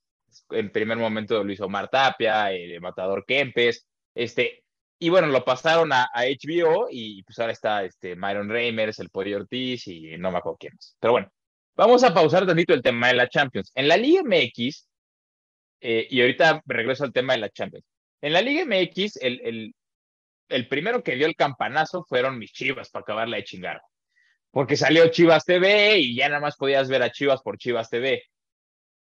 [0.50, 4.64] en primer momento de Luis Omar Tapia, de Matador Kempes, este,
[4.98, 9.36] y bueno, lo pasaron a, HBO y pues ahora está este, Myron Reimers, el Pollo
[9.36, 10.96] Ortiz y no me acuerdo quién más.
[11.00, 11.32] Pero bueno,
[11.76, 13.72] vamos a pausar tantito el tema de la Champions.
[13.74, 14.88] En la Liga MX,
[15.80, 17.84] eh, y ahorita regreso al tema de la Champions.
[18.20, 19.74] En la Liga MX, el, el,
[20.48, 23.82] el primero que dio el campanazo fueron mis chivas para acabarla de chingar.
[24.50, 28.22] Porque salió Chivas TV y ya nada más podías ver a Chivas por Chivas TV.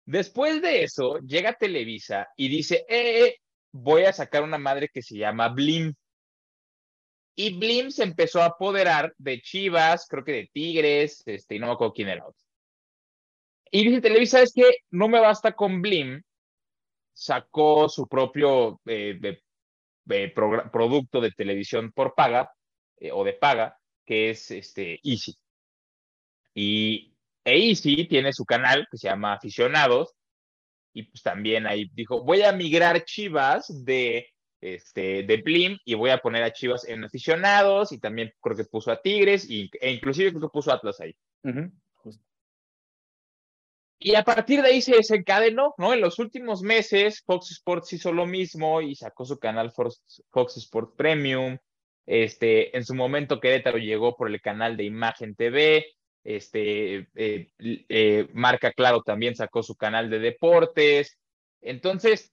[0.05, 3.37] Después de eso, llega Televisa y dice, eh, eh,
[3.73, 5.95] voy a sacar una madre que se llama Blim.
[7.35, 11.69] Y Blim se empezó a apoderar de Chivas, creo que de Tigres, este, y no
[11.69, 12.25] me acuerdo quién era.
[13.71, 16.23] Y dice Televisa, es que no me basta con Blim,
[17.13, 19.19] sacó su propio eh,
[20.29, 22.51] producto de televisión por paga
[22.99, 25.37] eh, o de paga, que es este Easy.
[26.55, 30.15] Y e Easy tiene su canal que se llama Aficionados,
[30.93, 34.27] y pues también ahí dijo, voy a migrar Chivas de,
[34.61, 38.65] este, de Blim y voy a poner a Chivas en aficionados y también creo que
[38.65, 41.15] puso a Tigres y, e inclusive creo puso Atlas ahí.
[44.01, 45.93] Y a partir de ahí se desencadenó, ¿no?
[45.93, 50.93] En los últimos meses, Fox Sports hizo lo mismo y sacó su canal Fox Sports
[50.97, 51.59] Premium.
[52.07, 55.85] Este, en su momento Querétaro llegó por el canal de Imagen TV.
[56.23, 61.19] Este, eh, eh, Marca Claro también sacó su canal de deportes.
[61.61, 62.33] Entonces,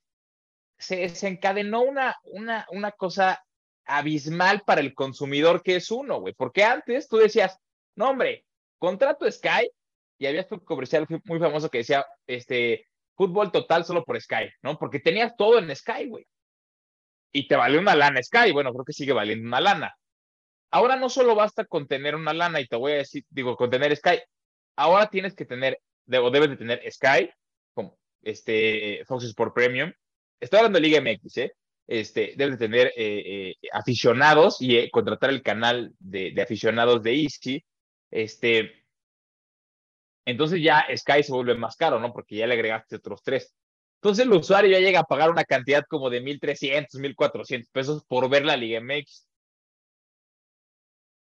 [0.78, 3.44] se desencadenó una, una, una cosa
[3.86, 6.36] abismal para el consumidor que es uno, güey.
[6.36, 7.58] Porque antes tú decías,
[7.96, 8.46] no, hombre,
[8.78, 9.70] contrato Sky
[10.18, 14.78] y había un comercial muy famoso que decía, este, fútbol total solo por Sky, ¿no?
[14.78, 16.26] Porque tenías todo en Sky, güey.
[17.32, 19.94] Y te valió una lana Sky, bueno, creo que sigue valiendo una lana.
[20.72, 23.70] Ahora no solo basta con tener una lana y te voy a decir, digo, con
[23.70, 24.20] tener Sky,
[24.78, 27.30] ahora tienes que tener, o debes de tener Sky,
[27.74, 29.92] como este, Fox Sport Premium.
[30.40, 31.54] Estoy hablando de Liga MX, ¿eh?
[31.88, 37.04] Este, debes de tener eh, eh, aficionados y eh, contratar el canal de, de aficionados
[37.04, 37.64] de Easy.
[38.10, 38.85] Este,
[40.26, 42.12] entonces ya Sky se vuelve más caro, ¿no?
[42.14, 43.56] Porque ya le agregaste otros tres.
[44.02, 48.30] Entonces el usuario ya llega a pagar una cantidad como de 1.300, 1.400 pesos por
[48.30, 49.28] ver la Liga MX.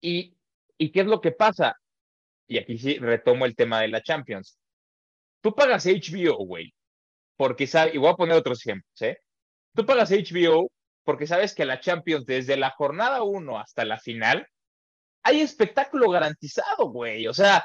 [0.02, 0.36] ¿Y,
[0.78, 1.76] ¿Y qué es lo que pasa?
[2.52, 4.60] y aquí sí retomo el tema de la Champions.
[5.42, 6.74] Tú pagas HBO, güey,
[7.38, 9.20] porque sabes, y voy a poner otros ejemplos, ¿eh?
[9.74, 10.70] Tú pagas HBO
[11.06, 14.46] porque sabes que la Champions, desde la jornada 1 hasta la final,
[15.24, 17.26] hay espectáculo garantizado, güey.
[17.28, 17.64] O sea,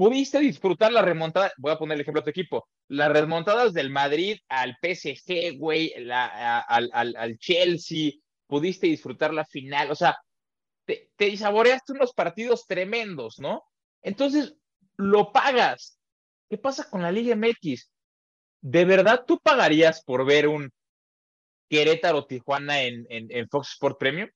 [0.00, 3.90] pudiste disfrutar la remontada, voy a poner el ejemplo de tu equipo, las remontadas del
[3.90, 8.12] Madrid al PSG, güey, al, al, Chelsea,
[8.46, 10.16] pudiste disfrutar la final, o sea,
[10.86, 13.62] te, te saboreaste unos partidos tremendos, ¿no?
[14.00, 14.56] Entonces,
[14.96, 15.98] lo pagas.
[16.48, 17.92] ¿Qué pasa con la Liga MX?
[18.62, 20.72] ¿De verdad tú pagarías por ver un
[21.68, 24.30] Querétaro Tijuana en, en, Fox Sport Premium?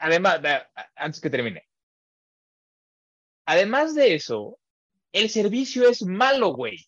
[0.00, 0.40] Además,
[0.96, 1.68] antes que termine.
[3.46, 4.58] Además de eso,
[5.12, 6.84] el servicio es malo, güey.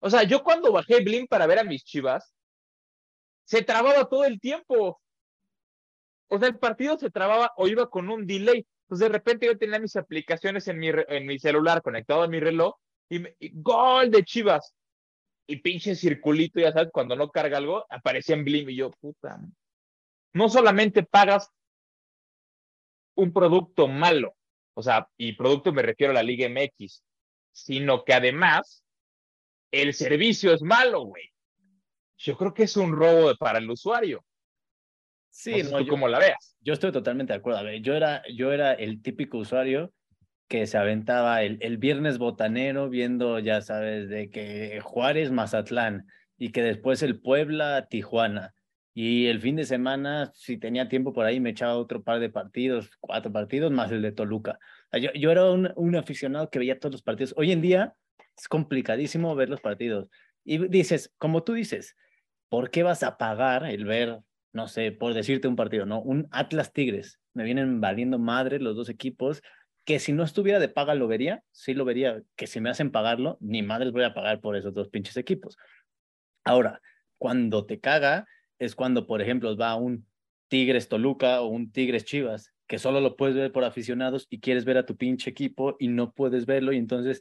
[0.00, 2.32] O sea, yo cuando bajé Blim para ver a mis chivas,
[3.44, 5.00] se trababa todo el tiempo.
[6.28, 8.64] O sea, el partido se trababa o iba con un delay.
[8.82, 12.40] Entonces, de repente yo tenía mis aplicaciones en mi, en mi celular conectado a mi
[12.40, 12.76] reloj
[13.10, 13.22] y,
[13.60, 14.74] gol de Chivas.
[15.46, 19.40] Y pinche circulito, ya sabes, cuando no carga algo, aparecía en Blim y yo, puta.
[20.34, 21.50] No solamente pagas
[23.16, 24.36] un producto malo,
[24.78, 27.02] o sea, y producto me refiero a la Liga MX,
[27.50, 28.84] sino que además
[29.72, 31.32] el servicio es malo, güey.
[32.16, 34.24] Yo creo que es un robo para el usuario.
[35.30, 36.56] Sí, no, tú la veas.
[36.60, 37.58] Yo estoy totalmente de acuerdo.
[37.58, 39.92] A ver, yo era, yo era el típico usuario
[40.46, 46.52] que se aventaba el, el viernes botanero viendo, ya sabes, de que Juárez, Mazatlán y
[46.52, 48.54] que después el Puebla, Tijuana.
[48.94, 52.30] Y el fin de semana, si tenía tiempo por ahí, me echaba otro par de
[52.30, 54.58] partidos, cuatro partidos, más el de Toluca.
[54.92, 57.34] Yo, yo era un, un aficionado que veía todos los partidos.
[57.36, 57.94] Hoy en día
[58.36, 60.10] es complicadísimo ver los partidos.
[60.44, 61.96] Y dices, como tú dices,
[62.48, 64.18] ¿por qué vas a pagar el ver,
[64.52, 66.00] no sé, por decirte un partido, ¿no?
[66.00, 67.20] Un Atlas Tigres.
[67.34, 69.42] Me vienen valiendo madre los dos equipos
[69.84, 72.90] que si no estuviera de paga lo vería, sí lo vería, que si me hacen
[72.90, 75.56] pagarlo, ni madres voy a pagar por esos dos pinches equipos.
[76.44, 76.82] Ahora,
[77.16, 78.26] cuando te caga
[78.58, 80.06] es cuando, por ejemplo, va un
[80.48, 84.64] Tigres Toluca o un Tigres Chivas, que solo lo puedes ver por aficionados y quieres
[84.64, 87.20] ver a tu pinche equipo y no puedes verlo y entonces,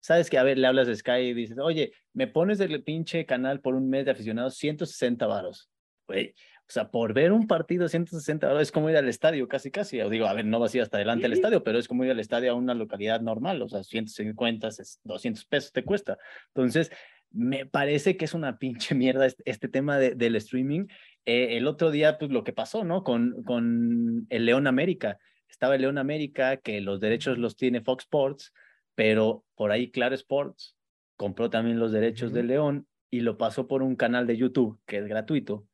[0.00, 3.26] sabes que, a ver, le hablas de Sky y dices, oye, me pones el pinche
[3.26, 5.70] canal por un mes de aficionados 160 varos.
[6.06, 6.34] Güey,
[6.68, 10.00] o sea, por ver un partido 160 es como ir al estadio, casi, casi.
[10.00, 12.04] O digo, a ver, no vas a ir hasta adelante al estadio, pero es como
[12.04, 13.62] ir al estadio a una localidad normal.
[13.62, 14.68] O sea, 150,
[15.04, 16.18] 200 pesos te cuesta.
[16.48, 16.90] Entonces,
[17.30, 20.86] me parece que es una pinche mierda este, este tema de, del streaming.
[21.24, 23.02] Eh, el otro día, pues lo que pasó, ¿no?
[23.02, 25.18] Con, con el León América.
[25.48, 28.52] Estaba el León América, que los derechos los tiene Fox Sports,
[28.94, 30.76] pero por ahí Claro Sports
[31.16, 34.98] compró también los derechos del León y lo pasó por un canal de YouTube que
[34.98, 35.66] es gratuito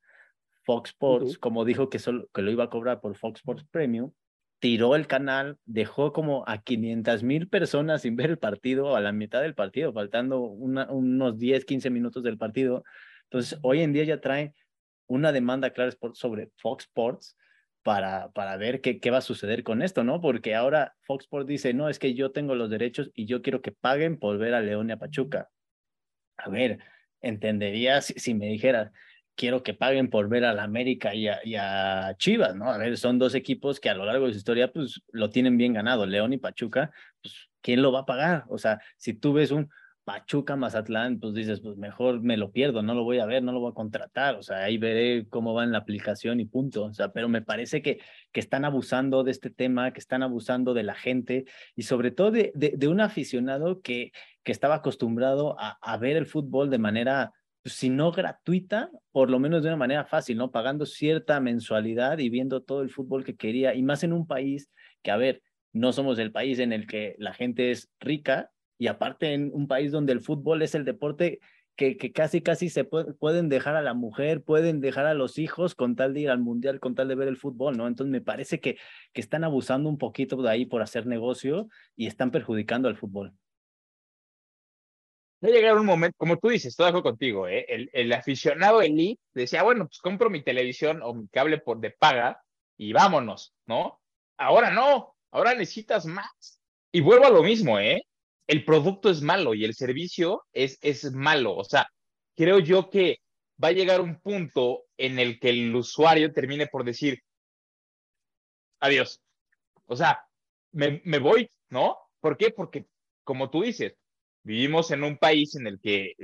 [0.65, 4.13] Fox Sports, como dijo que, solo, que lo iba a cobrar por Fox Sports Premium,
[4.63, 9.11] tiró el canal, dejó como a 500 mil personas sin ver el partido, a la
[9.11, 12.85] mitad del partido, faltando unos 10, 15 minutos del partido.
[13.25, 14.55] Entonces, hoy en día ya trae
[15.09, 17.37] una demanda clara sobre Fox Sports
[17.83, 20.21] para, para ver qué, qué va a suceder con esto, ¿no?
[20.21, 23.63] Porque ahora Fox Sports dice, no, es que yo tengo los derechos y yo quiero
[23.63, 25.51] que paguen por ver a León y a Pachuca.
[26.37, 26.79] A ver,
[27.21, 28.93] entendería si, si me dijeras,
[29.35, 32.71] quiero que paguen por ver a la América y a, Chivas, ¿no?
[32.71, 35.57] A ver, son dos equipos que a lo largo de su historia, pues, lo tienen
[35.57, 36.91] bien ganado, León y Pachuca,
[37.23, 38.45] pues, ¿quién lo va a pagar?
[38.49, 39.71] O sea, si tú ves un
[40.05, 43.53] Pachuca Mazatlán, pues dices, pues mejor me lo pierdo, no lo voy a ver, no
[43.53, 46.85] lo voy a contratar, o sea, ahí veré cómo va en la aplicación y punto,
[46.87, 48.01] o sea, pero me parece que,
[48.33, 51.45] que están abusando de este tema, que están abusando de la gente
[51.77, 54.11] y sobre todo de, de, un aficionado que,
[54.43, 57.33] que estaba acostumbrado a, a ver el fútbol de manera
[57.65, 60.51] si no gratuita, por lo menos de una manera fácil, ¿no?
[60.51, 64.71] Pagando cierta mensualidad y viendo todo el fútbol que quería, y más en un país
[65.03, 68.89] que, a ver, no somos el país en el que la gente es rica, y
[68.89, 71.39] aparte en un país donde el fútbol es el deporte
[71.77, 75.75] que, que casi, casi se pueden dejar a la mujer, pueden dejar a los hijos
[75.75, 77.87] con tal de ir al mundial, con tal de ver el fútbol, ¿no?
[77.87, 78.77] Entonces me parece que,
[79.13, 83.35] que están abusando un poquito de ahí por hacer negocio y están perjudicando al fútbol
[85.43, 87.67] va a llegar un momento, como tú dices, todo acuerdo contigo, ¿eh?
[87.69, 91.91] el, el, aficionado elite decía, bueno, pues compro mi televisión o mi cable por de
[91.91, 92.41] paga
[92.77, 94.01] y vámonos, ¿no?
[94.39, 96.61] Ahora no, ahora necesitas más.
[96.93, 98.03] Y vuelvo a lo mismo, ¿eh?
[98.47, 101.57] El producto es malo y el servicio es, es malo.
[101.57, 101.89] O sea,
[102.37, 103.19] creo yo que
[103.63, 107.21] va a llegar un punto en el que el usuario termine por decir,
[108.81, 109.21] adiós.
[109.87, 110.25] O sea,
[110.73, 111.97] me, me voy, ¿no?
[112.21, 112.51] ¿Por qué?
[112.51, 112.87] Porque,
[113.25, 113.95] como tú dices,
[114.45, 116.15] Vivimos en un país en el que,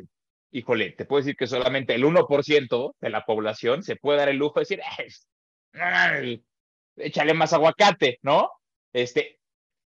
[0.51, 4.37] híjole, te puedo decir que solamente el 1% de la población se puede dar el
[4.37, 4.81] lujo de decir,
[6.97, 8.51] échale más aguacate, ¿no?
[8.93, 9.39] Este,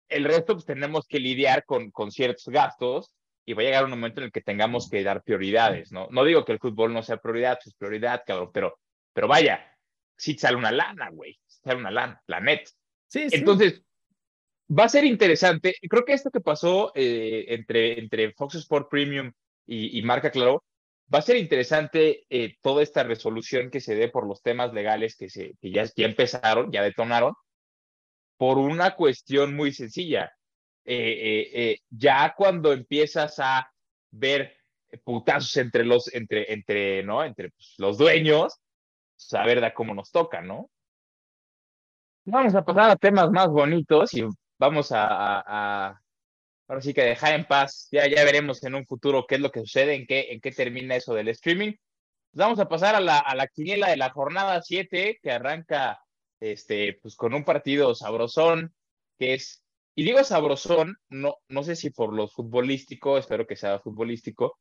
[0.08, 3.12] el resto pues tenemos que lidiar con, con ciertos gastos
[3.46, 6.08] y va a llegar un momento en el que tengamos que dar prioridades, ¿no?
[6.10, 8.78] No digo que el fútbol no sea prioridad, es prioridad, cabrón, pero,
[9.14, 9.74] pero vaya,
[10.16, 12.68] sí sale una lana, güey, sale una lana, la net.
[13.06, 13.82] Sí, Entonces,
[14.76, 15.74] va a ser interesante.
[15.88, 19.32] Creo que esto que pasó eh, entre, entre Fox Sport Premium
[19.66, 20.64] y, Marca Claro,
[21.12, 25.16] va a ser interesante eh, toda esta resolución que se dé por los temas legales
[25.16, 27.34] que, se, que ya, ya empezaron, ya detonaron,
[28.38, 30.32] por una cuestión muy sencilla.
[30.90, 33.70] Eh, ya cuando empiezas a
[34.10, 34.56] ver
[35.04, 37.22] putazos entre los, entre, entre, ¿no?
[37.24, 38.58] entre pues, los dueños,
[39.16, 40.70] saber de cómo nos toca, ¿no?
[42.24, 44.24] Vamos a pasar a temas más bonitos y
[44.58, 46.00] vamos a, a,
[46.68, 47.88] ahora sí que dejar en paz.
[47.90, 50.52] Ya, ya veremos en un futuro qué es lo que sucede, en qué, en qué
[50.52, 51.72] termina eso del streaming.
[52.32, 56.00] Vamos a pasar a la, a la quiniela de la jornada 7, que arranca
[56.40, 58.74] este, pues, con un partido sabrosón,
[59.18, 63.80] que es, y digo sabrosón, no, no sé si por lo futbolístico, espero que sea
[63.80, 64.58] futbolístico,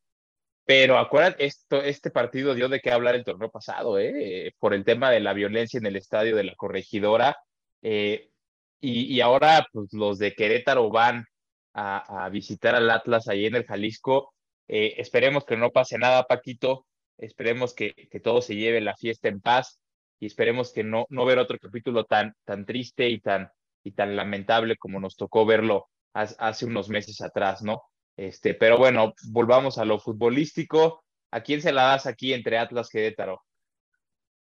[0.65, 4.53] pero acuérdate, esto, este partido dio de qué hablar el torneo pasado, ¿eh?
[4.59, 7.37] por el tema de la violencia en el estadio de la corregidora.
[7.81, 8.31] Eh,
[8.79, 11.25] y, ahora pues, los de Querétaro van
[11.73, 14.33] a, visitar al Atlas ahí en el Jalisco.
[14.67, 16.85] Eh, esperemos que no pase nada, Paquito.
[17.17, 19.79] Esperemos que, que, todo se lleve la fiesta en paz
[20.19, 23.49] y esperemos que no, no ver otro capítulo tan, tan triste y tan,
[23.83, 27.81] y tan lamentable como nos tocó verlo hace, unos meses atrás, ¿no?
[28.15, 31.03] Este, pero bueno, volvamos a lo futbolístico.
[31.31, 33.41] ¿A quién se la das aquí entre Atlas y Querétaro?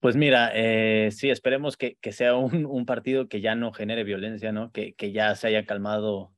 [0.05, 4.71] Pues mira, eh, sí, esperemos que, sea un, partido que ya no genere violencia, ¿no?
[4.71, 6.31] Que, que ya se haya calmado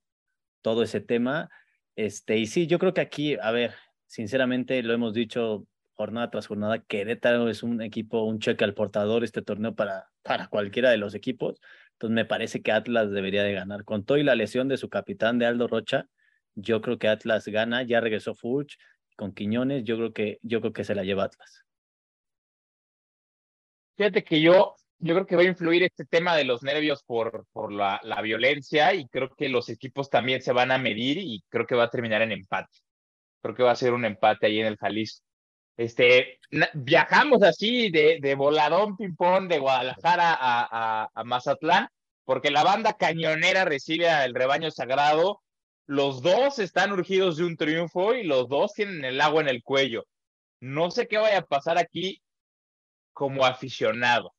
[0.61, 1.49] todo ese tema.
[1.97, 3.73] Este, y sí, yo creo que aquí, a ver,
[4.05, 9.25] sinceramente lo hemos dicho jornada tras jornada, Querétaro es un equipo, un cheque al portador
[9.25, 11.59] este torneo para, para cualquiera de los equipos.
[11.91, 13.83] Entonces me parece que Atlas debería de ganar.
[13.83, 16.07] Con todo y la lesión de su capitán de Aldo Rocha,
[16.55, 18.77] yo creo que Atlas gana, ya regresó Furch
[19.17, 21.66] con Quiñones, yo creo que, yo creo que se la lleva Atlas.
[23.97, 27.47] Fíjate que yo, yo creo que va a influir este tema de los nervios por,
[27.51, 31.43] por la, la, violencia y creo que los equipos también se van a medir y
[31.49, 32.77] creo que va a terminar en empate.
[33.41, 35.25] Creo que va a ser un empate ahí en el Jalisco.
[35.77, 36.39] Este,
[36.75, 41.87] viajamos así de, de voladón ping-pong de Guadalajara a, a, a Mazatlán
[42.25, 45.41] porque la banda cañonera recibe al rebaño sagrado.
[45.87, 49.63] Los dos están urgidos de un triunfo y los dos tienen el agua en el
[49.63, 50.05] cuello.
[50.59, 52.21] No sé qué vaya a pasar aquí
[53.17, 54.35] como aficionado,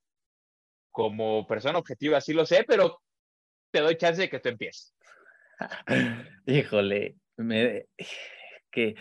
[0.92, 3.02] como persona objetiva, sí lo sé, pero
[3.72, 4.94] te doy chance de que tú empieces.
[6.46, 7.86] Híjole, me,
[8.70, 8.94] que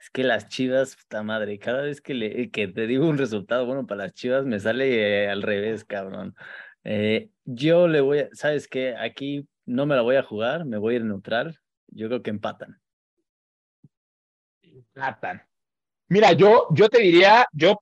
[0.00, 3.66] es que las chivas, puta madre, cada vez que, le, que te digo un resultado
[3.66, 6.34] bueno para las chivas, me sale al revés, cabrón.
[6.82, 8.96] Eh, yo le voy a, ¿sabes qué?
[8.96, 11.60] Aquí no me la voy a jugar, me voy a ir neutral.
[11.86, 12.80] Yo creo que empatan.
[14.60, 15.40] Empatan.
[16.08, 17.80] Mira, yo, yo te diría, yo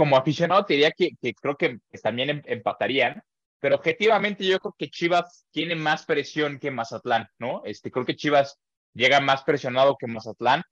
[0.00, 3.22] como aficionado te diría que, creo que también em, empatarían,
[3.58, 7.60] pero objetivamente yo creo que Chivas tiene más presión que Mazatlán, ¿no?
[7.66, 8.58] Este, creo que Chivas
[8.94, 10.62] llega más presionado que Mazatlán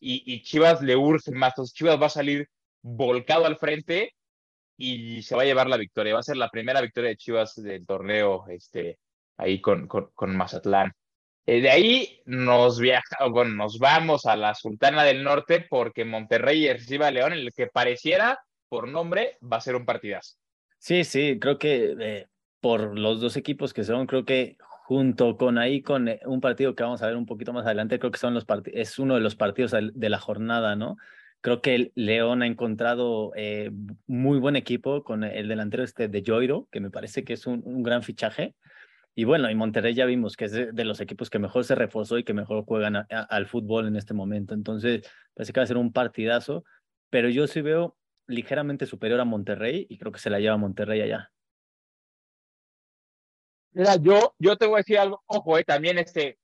[0.00, 2.48] y, Chivas le urge más, entonces Chivas va a salir
[2.80, 4.14] volcado al frente
[4.78, 7.56] y se va a llevar la victoria, va a ser la primera victoria de Chivas
[7.56, 8.98] del torneo, este,
[9.36, 10.92] ahí con, con, Mazatlán.
[11.44, 16.72] Eh, de ahí nos viaja, bueno, nos vamos a la Sultana del Norte porque Monterrey
[16.72, 20.36] recibe a León, en el que pareciera por nombre va a ser un partidazo.
[20.78, 22.26] Sí, sí, creo que eh,
[22.60, 26.74] por los dos equipos que son, creo que junto con ahí, con eh, un partido
[26.74, 29.20] que vamos a ver un poquito más adelante, creo que son los es uno de
[29.20, 30.96] los partidos de la jornada, ¿no?
[31.40, 33.70] Creo que León ha encontrado eh,
[34.06, 37.62] muy buen equipo con el delantero este de Joiro, que me parece que es un,
[37.64, 38.56] un gran fichaje.
[39.14, 42.18] Y bueno, y Monterrey ya vimos que es de, los equipos que mejor se reforzó
[42.18, 44.54] y que mejor juegan al fútbol en este momento.
[44.54, 45.02] Entonces,
[45.34, 46.64] parece que va a ser un partidazo,
[47.10, 47.96] pero yo sí veo
[48.28, 51.32] ligeramente superior a Monterrey y creo que se la lleva Monterrey allá.
[54.00, 56.38] Yo, yo te voy a decir algo, ojo, eh, también este,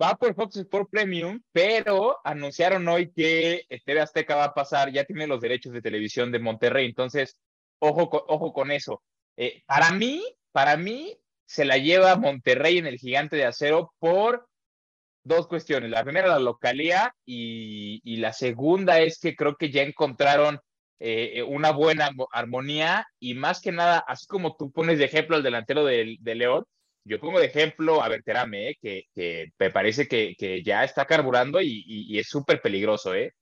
[0.00, 5.04] va por Fox Sport Premium, pero anunciaron hoy que TV Azteca va a pasar, ya
[5.04, 7.38] tiene los derechos de televisión de Monterrey, entonces,
[7.78, 9.02] ojo, ojo con eso.
[9.36, 10.22] Eh, para mí,
[10.52, 11.16] para mí,
[11.46, 14.48] se la lleva Monterrey en el gigante de acero por
[15.22, 15.90] dos cuestiones.
[15.90, 20.60] La primera, la localía, y la segunda es que creo que ya encontraron
[21.02, 25.34] eh, eh, una buena armonía y más que nada, así como tú pones de ejemplo
[25.34, 26.66] al delantero de, León,
[27.04, 32.18] yo pongo de ejemplo a Berterame, eh, que, me parece que, ya está carburando y,
[32.18, 33.14] es súper peligroso.
[33.14, 33.32] ¿eh?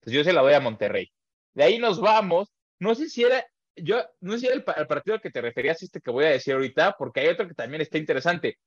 [0.00, 1.10] Entonces yo se la doy a Monterrey.
[1.54, 2.48] De ahí nos vamos.
[2.78, 3.44] No sé si era,
[3.76, 6.96] yo no sé el, partido al que te referías, este que voy a decir ahorita,
[6.98, 8.58] porque hay otro que también está interesante.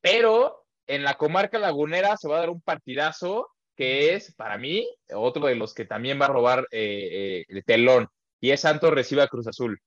[0.00, 4.88] pero en la comarca lagunera se va a dar un partidazo que es, para mí,
[5.12, 8.08] otro de los que también va a robar eh, eh, el telón,
[8.40, 9.80] y es Santos recibe a Cruz Azul.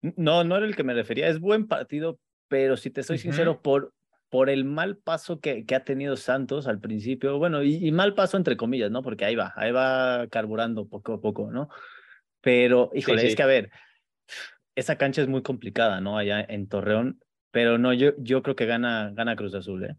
[0.00, 3.62] No, no era el que me refería, es buen partido, pero si te soy sincero,
[3.62, 3.92] por,
[4.28, 8.36] por el mal paso que, que, ha tenido Santos al principio, bueno, y, mal paso
[8.36, 9.02] entre comillas, ¿no?
[9.02, 11.68] Porque ahí va, ahí va carburando poco a poco, ¿no?
[12.40, 13.70] Pero, híjole, es que a ver,
[14.74, 16.18] esa cancha es muy complicada, ¿no?
[16.18, 19.96] Allá en Torreón, pero no, yo, yo creo que gana, gana Cruz Azul, ¿eh?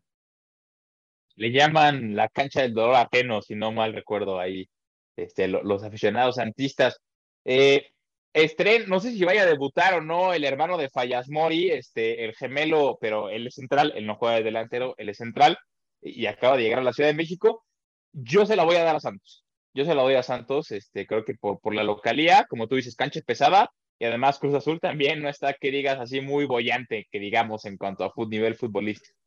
[1.38, 4.68] Le llaman la cancha del dolor ajeno, si no mal recuerdo ahí,
[5.16, 7.00] este, los aficionados santistas.
[7.46, 7.88] Eh,
[8.34, 12.26] Estren, no sé si vaya a debutar o no el hermano de Fallas Mori, este,
[12.26, 15.58] el gemelo, pero él es central, él no juega de delantero, él es central
[16.02, 17.66] y acaba de llegar a la Ciudad de México.
[18.14, 19.46] Yo se la voy a dar a Santos.
[19.74, 22.76] Yo se la doy a Santos, este, creo que por, por la localía, como tú
[22.76, 26.46] dices, cancha es pesada y además Cruz Azul también no está, que digas, así muy
[26.46, 29.18] bollante, que digamos, en cuanto a nivel futbolístico.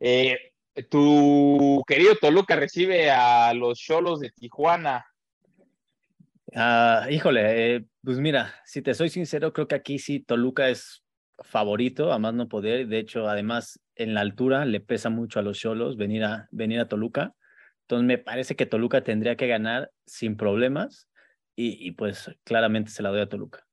[0.00, 0.38] Eh,
[0.88, 5.04] tu querido Toluca recibe a los Cholos de Tijuana
[6.54, 11.04] Ah, híjole, eh, pues mira, si te soy sincero, creo que aquí sí Toluca es
[11.44, 12.88] favorito, a más no poder.
[12.88, 16.80] De hecho, además, en la altura le pesa mucho a los Cholos venir a, venir
[16.80, 17.34] a Toluca.
[17.82, 21.08] Entonces, me parece que Toluca tendría que ganar sin problemas
[21.62, 23.66] y pues claramente se la doy a Toluca.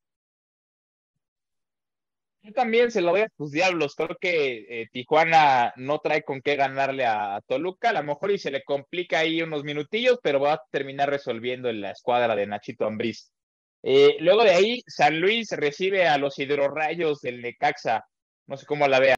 [2.47, 3.93] Yo también se lo voy a tus diablos.
[3.93, 7.89] Creo que eh, Tijuana no trae con qué ganarle a, Toluca.
[7.89, 11.67] A lo mejor y se le complica ahí unos minutillos, pero va a terminar resolviendo
[11.67, 13.33] en la escuadra de Nachito Ambriz.
[13.83, 18.05] Eh, luego de ahí, San Luis recibe a los hidrorrayos del Necaxa.
[18.45, 19.15] No sé cómo la vea.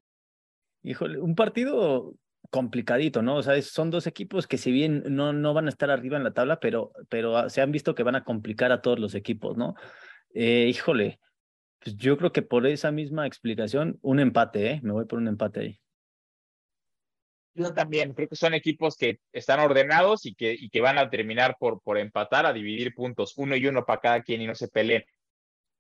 [0.81, 2.15] Híjole, un partido
[2.49, 3.35] complicadito, ¿no?
[3.35, 6.23] O sea, son dos equipos que si bien no, no van a estar arriba en
[6.23, 9.55] la tabla, pero, pero se han visto que van a complicar a todos los equipos,
[9.55, 9.75] ¿no?
[10.33, 11.19] Eh, híjole,
[11.79, 14.79] pues yo creo que por esa misma explicación, un empate, ¿eh?
[14.83, 15.81] Me voy por un empate ahí.
[17.53, 21.09] Yo también, creo que son equipos que están ordenados y que, y que van a
[21.09, 24.55] terminar por, por empatar, a dividir puntos, uno y uno para cada quien y no
[24.55, 25.03] se peleen.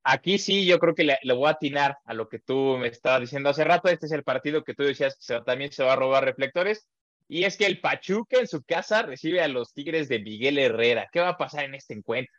[0.03, 3.21] Aquí sí, yo creo que le, voy a atinar a lo que tú me estabas
[3.21, 3.89] diciendo hace rato.
[3.89, 6.87] Este es el partido que tú decías que también se va a robar reflectores.
[7.27, 11.07] Y es que el Pachuca en su casa recibe a los Tigres de Miguel Herrera.
[11.11, 12.33] ¿Qué va a pasar en este encuentro?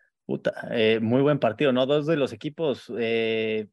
[0.71, 1.87] Eh, muy buen partido, ¿no?
[1.87, 3.69] Dos de los equipos eh,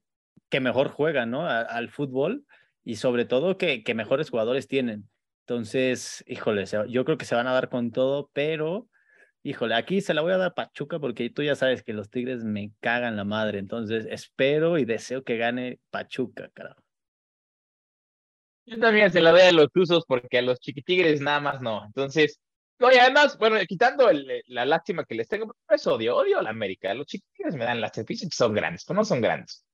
[0.49, 1.47] que mejor juegan, ¿no?
[1.47, 2.45] al fútbol
[2.84, 5.10] y sobre todo que, que, mejores jugadores tienen.
[5.41, 8.89] Entonces, híjole, yo creo que se van a dar con todo, pero,
[9.43, 12.43] híjole, aquí se la voy a dar Pachuca porque tú ya sabes que los Tigres
[12.43, 13.60] me cagan la madre.
[13.60, 16.82] Entonces, espero y deseo que gane Pachuca, carajo.
[18.66, 21.86] Yo también se la doy a los Tuzos porque a los Chiquitigres nada más no.
[21.86, 22.41] Entonces,
[22.80, 26.44] no, y además, bueno, quitando el, la lástima que les tengo, es odio, odio a
[26.44, 26.94] la América.
[26.94, 29.66] Los chiquitines me dan que son grandes, pero no son grandes.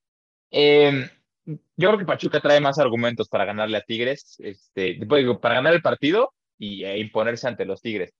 [0.51, 1.09] Eh,
[1.45, 1.55] yo
[1.89, 4.99] creo que Pachuca trae más argumentos para ganarle a Tigres, este,
[5.41, 8.13] para ganar el partido y e imponerse ante los Tigres.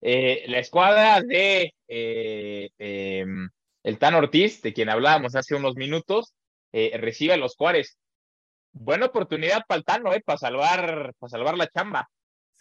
[0.00, 3.48] Eh, la escuadra de eh, em,
[3.82, 6.34] el Tan Ortiz, de quien hablábamos hace unos minutos,
[6.72, 7.98] eh, recibe a los Juárez.
[8.72, 12.08] Buena oportunidad para el Tano, eh, para salvar, para salvar la chamba.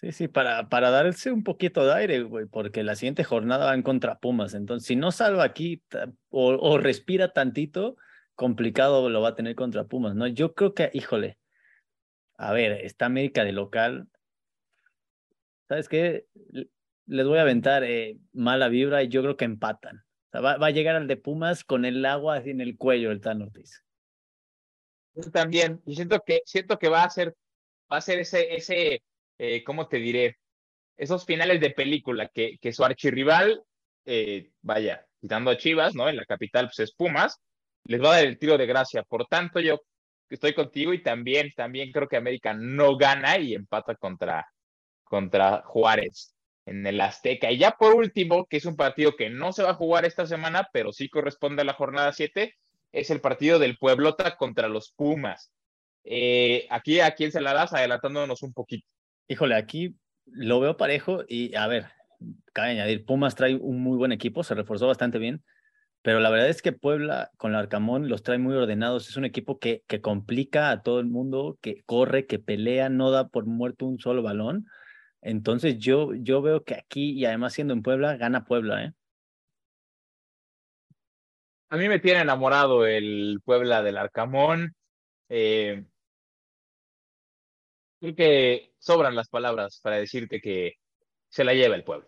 [0.06, 3.74] Sí, sí, para, para darse un poquito de aire, güey, porque la siguiente jornada va
[3.74, 4.54] en contra Pumas.
[4.54, 5.82] Entonces, si no salva aquí
[6.30, 7.98] o, o, respira tantito,
[8.36, 10.28] complicado lo va a tener contra Pumas, ¿no?
[10.28, 11.40] Yo creo que, híjole,
[12.38, 14.08] a ver, está América de local.
[15.68, 16.28] ¿Sabes qué?
[17.08, 20.06] Les voy a aventar eh, mala vibra y yo creo que empatan.
[20.36, 23.42] Va, va, a llegar al de Pumas con el agua en el cuello el Tan
[23.42, 23.84] Ortiz.
[25.16, 25.82] Yo también.
[25.88, 27.36] Y siento que, siento que va a ser,
[27.92, 29.02] va a ser ese, ese
[29.38, 30.38] eh, ¿cómo te diré?
[30.98, 33.64] Esos finales de película que, que su archirrival,
[34.06, 36.08] eh, vaya, quitando a Chivas, ¿no?
[36.10, 37.42] En la capital, pues es Pumas,
[37.86, 39.04] les va a dar el tiro de gracia.
[39.04, 39.80] Por tanto, yo
[40.30, 44.46] estoy contigo y también, también creo que América no gana y empata contra,
[45.04, 47.52] contra Juárez en el Azteca.
[47.52, 50.26] Y ya por último, que es un partido que no se va a jugar esta
[50.26, 52.54] semana, pero sí corresponde a la jornada 7,
[52.92, 55.52] es el partido del Pueblota contra los Pumas.
[56.04, 57.74] Eh, aquí, ¿a quién se la das?
[57.74, 58.88] Adelantándonos un poquito.
[59.28, 59.96] Híjole, aquí
[60.26, 61.88] lo veo parejo y a ver,
[62.54, 65.44] cabe añadir, Pumas trae un muy buen equipo, se reforzó bastante bien,
[66.04, 69.26] pero la verdad es que Puebla con el Arcamón los trae muy ordenados, es un
[69.26, 73.48] equipo que, que complica a todo el mundo, que corre, que pelea, no da por
[73.48, 74.68] muerto un solo balón.
[75.22, 78.94] Entonces yo, yo veo que aquí, y además siendo en Puebla, gana Puebla, ¿eh?
[81.70, 84.76] A mí me tiene enamorado el Puebla del Arcamón.
[85.30, 85.84] Eh,
[88.14, 90.76] creo que sobran las palabras para decirte que
[91.30, 92.08] se la lleva el pueblo.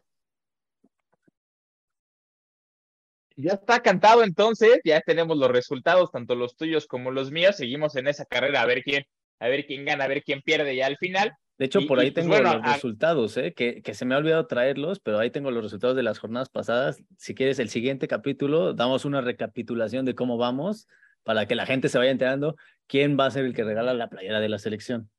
[3.35, 7.55] Ya está cantado entonces, ya tenemos los resultados, tanto los tuyos como los míos.
[7.55, 9.05] Seguimos en esa carrera a ver quién,
[9.39, 11.33] a ver quién gana, a ver quién pierde ya al final.
[11.59, 13.53] De hecho, por ahí pues, tengo los resultados, ¿eh?
[13.53, 16.49] que, que se me ha olvidado traerlos, pero ahí tengo los resultados de las jornadas
[16.49, 17.03] pasadas.
[17.17, 20.87] Si quieres, el siguiente capítulo, damos una recapitulación de cómo vamos
[21.23, 22.55] para que la gente se vaya enterando
[22.87, 25.09] quién va a ser el que regala la playera de la selección.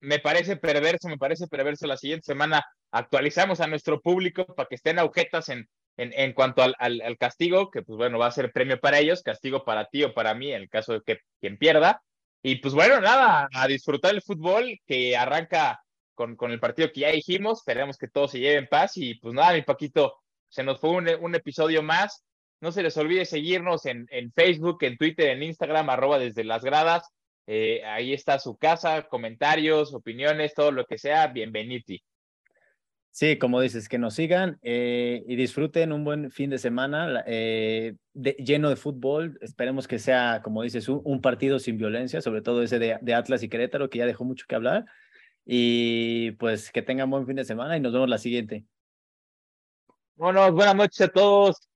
[0.00, 1.86] Me parece perverso, me parece perverso.
[1.86, 6.62] La siguiente semana actualizamos a nuestro público para que estén agujetas en, en, en cuanto
[6.62, 10.04] al, al, castigo, que pues bueno, va a ser premio para ellos, castigo para ti
[10.04, 12.02] o para mí en el caso de que quien pierda.
[12.42, 15.80] Y pues bueno, nada, a disfrutar el fútbol que arranca
[16.14, 17.58] con, con el partido que ya dijimos.
[17.60, 18.96] Esperemos que todo se lleve en paz.
[18.96, 20.16] Y pues nada, mi Paquito,
[20.48, 22.24] se nos fue un, un episodio más.
[22.60, 26.64] No se les olvide seguirnos en, en, Facebook, en Twitter, en Instagram, arroba desde las
[26.64, 27.08] gradas.
[27.50, 31.28] Eh, ahí está su casa, comentarios, opiniones, todo lo que sea.
[31.28, 31.82] Bienvenido.
[33.10, 37.94] Sí, como dices, que nos sigan eh, y disfruten un buen fin de semana eh,
[38.12, 39.38] lleno de fútbol.
[39.40, 43.48] Esperemos que sea, como dices, un, partido sin violencia, sobre todo ese de, Atlas y
[43.48, 44.84] Querétaro, que ya dejó mucho que hablar.
[45.46, 48.66] Y pues que tengan buen fin de semana y nos vemos la siguiente.
[50.16, 51.66] Bueno, buenas noches a todos.